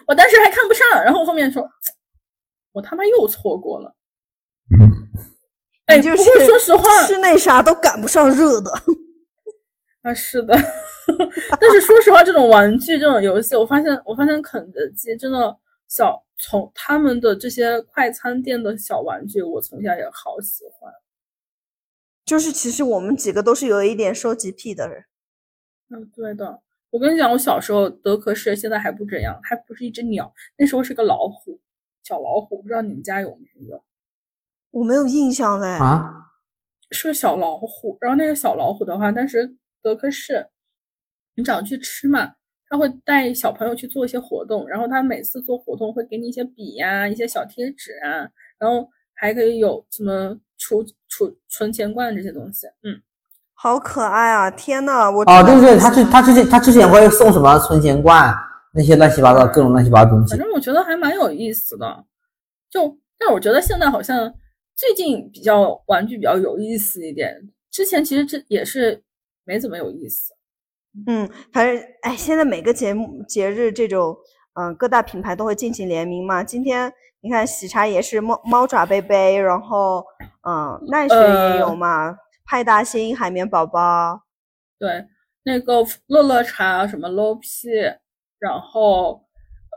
[0.07, 1.67] 我当时还看不上，然后我后面说，
[2.73, 3.93] 我他妈又错过了。
[5.85, 8.71] 哎，你就是说实话吃那啥都赶不上热的。
[10.03, 10.55] 啊，是的，
[11.59, 15.55] 但是说实话，这种玩具这种游戏，我发现我发现肯德基真的
[15.87, 20.91] 小从他们的这些快餐店的小玩具，我从小也好喜欢。
[22.25, 25.05] 就是其实我们几个都是有一点收集癖的人。
[25.89, 26.61] 嗯，对的。
[26.91, 31.59] 我跟你讲，我小时候德克士现在还不这样，还不是一只鸟，那时候是个老虎，
[32.03, 32.61] 小老虎。
[32.61, 33.83] 不知道你们家有没有？
[34.71, 35.67] 我没有印象嘞。
[35.67, 36.31] 啊，
[36.91, 37.97] 是个小老虎。
[37.99, 40.49] 然后那个小老虎的话，当时德克士，
[41.35, 42.35] 你早上去吃嘛，
[42.69, 52.67] 他会带小朋友去做一些活动，然后他每次做活动会给你一些笔呀、一些小贴纸啊，然后还可以有什么储储存钱罐这些东西。
[52.83, 53.01] 嗯，
[53.55, 54.51] 好可爱啊！
[54.51, 58.33] 天呐，我哦，对对，他之他之前他之前会送什么存钱罐
[58.73, 60.39] 那些乱七八糟各种乱七八糟东西反。
[60.39, 62.05] 正我觉得还蛮有意思的。
[62.69, 64.31] 就，但我觉得现在好像
[64.75, 67.35] 最近比较玩具比较有意思一点，
[67.71, 69.01] 之前其实这也是
[69.43, 70.33] 没怎么有意思。
[71.07, 74.17] 嗯，反正哎，现在每个节目节日这种，
[74.53, 76.43] 嗯、各大品牌都会进行联名嘛。
[76.43, 80.03] 今天你看喜茶也是猫猫爪杯杯，然后
[80.47, 84.21] 嗯，奈雪也有呃嘛，派大星海绵宝宝，
[84.79, 85.05] 对，
[85.43, 87.69] 那个乐乐茶什么 low P，
[88.39, 89.23] 然后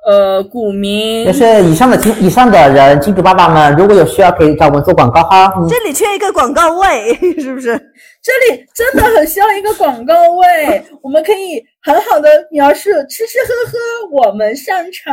[0.06, 1.24] 呃股民。
[1.24, 5.52] 也，是以上的金以上的人，金主爸爸们，如果有需要可以找我们做广告哈。
[5.56, 7.76] 嗯这里缺一个广告位， 是不是？
[8.22, 15.12] 这里真的很需要一个广告位， 我们可以很好的描述吃吃喝喝，我们擅长。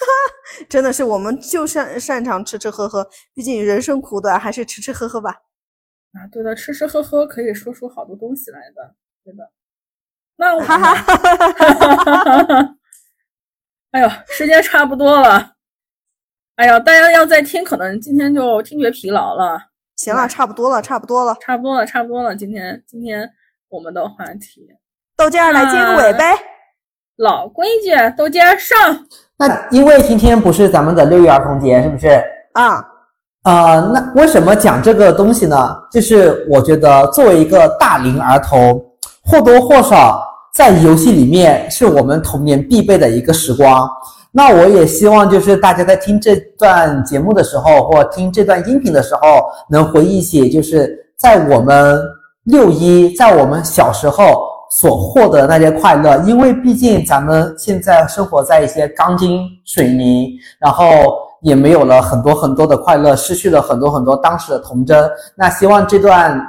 [0.68, 5.30] 真的是我们就擅擅长吃吃喝喝，毕竟人生苦短，还是吃吃喝喝吧。
[6.12, 9.50] 啊，对的，吃吃喝喝可以说出好多东西来的，对的。
[10.38, 12.75] 那我哈哈哈哈哈哈！
[13.96, 15.52] 哎呦，时间差不多了。
[16.56, 19.58] 哎呀，大家要再听，可能今天就听觉疲劳了。
[19.96, 21.34] 行了，差不多了，差不多了。
[21.40, 22.36] 差不多了，差不多了。
[22.36, 23.26] 今天今天
[23.70, 24.68] 我们的话题，
[25.16, 26.36] 豆尖儿来接个尾呗。
[27.16, 28.76] 老规矩，豆尖儿上。
[29.38, 32.22] 那因为今天不是咱们的六一儿童节，是不是？
[32.52, 32.84] 啊，
[33.44, 35.74] 呃，那为什么讲这个东西呢？
[35.90, 38.78] 就是我觉得作为一个大龄儿童，
[39.24, 40.22] 或多或少
[40.56, 43.86] 在游戏里面是我们童年必备的一个时光。
[44.32, 49.20] 那我也希望就是大家在听这段节目的时候，或听这段音频的时候，
[49.68, 52.00] 能回忆起就是在我们
[52.44, 56.16] 六一，在我们小时候所获得那些快乐。
[56.26, 60.86] 因为毕竟咱们现在生活在一些钢筋水泥，然后
[61.42, 65.06] 也没有了很多很多的快乐，失去了很多很多当时的童真。
[65.36, 66.40] 那希望这段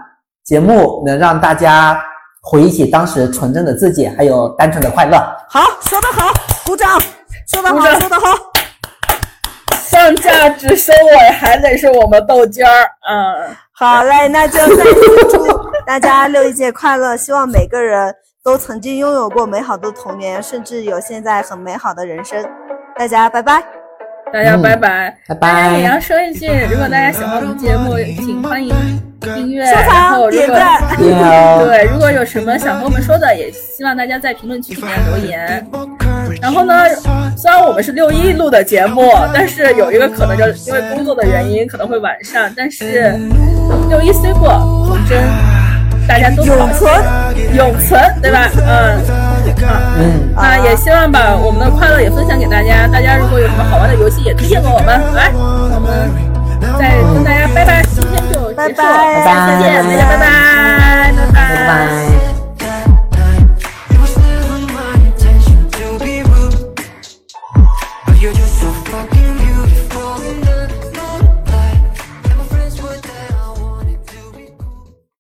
[0.46, 2.02] 节目能让大家
[2.50, 5.18] 回忆起当时纯真的自己，还有单纯的快乐。
[5.50, 6.34] 好，说得好，
[6.66, 6.98] 鼓掌。
[7.46, 8.38] 说得好，说得好。
[9.86, 15.46] 上价值收尾还得是我们豆尖儿，嗯，好嘞，那就再次祝
[15.86, 17.18] 大家六一节快乐！
[17.18, 22.42] 希望每个人都曾经拥有过美好的童年，甚至有现在很美好的人生。
[22.98, 23.62] 大家拜拜。
[24.32, 25.36] 大家拜拜拜。
[25.36, 26.00] 拜也要。
[26.00, 28.74] 说一句，如果大家喜欢我们节目，请欢迎
[29.22, 30.58] 订阅，然后藏、如果。
[31.66, 35.66] 对，如果有什么想跟我们说的，也希望大家在评论区里面留言。
[36.42, 36.74] 然后呢，
[37.36, 43.18] 虽然我们是六一录的节目，但是有一个可能就是因为工作的原因可能会晚上，但是
[43.90, 44.50] 六一虽过，
[44.88, 45.24] 童真
[46.08, 46.92] 大家都好永存，
[47.56, 48.50] 永存，对吧？
[48.56, 48.68] 嗯，
[49.66, 49.96] 啊。
[50.00, 52.88] 嗯，那也希望把我们的快乐也分享给大家。
[52.88, 55.00] 大家如果有什么好玩的游戏，也推荐给我们。
[55.14, 56.10] 来，我们
[56.80, 61.14] 再跟大家拜拜，今天就拜拜再见大家拜拜。
[61.32, 62.17] 拜拜。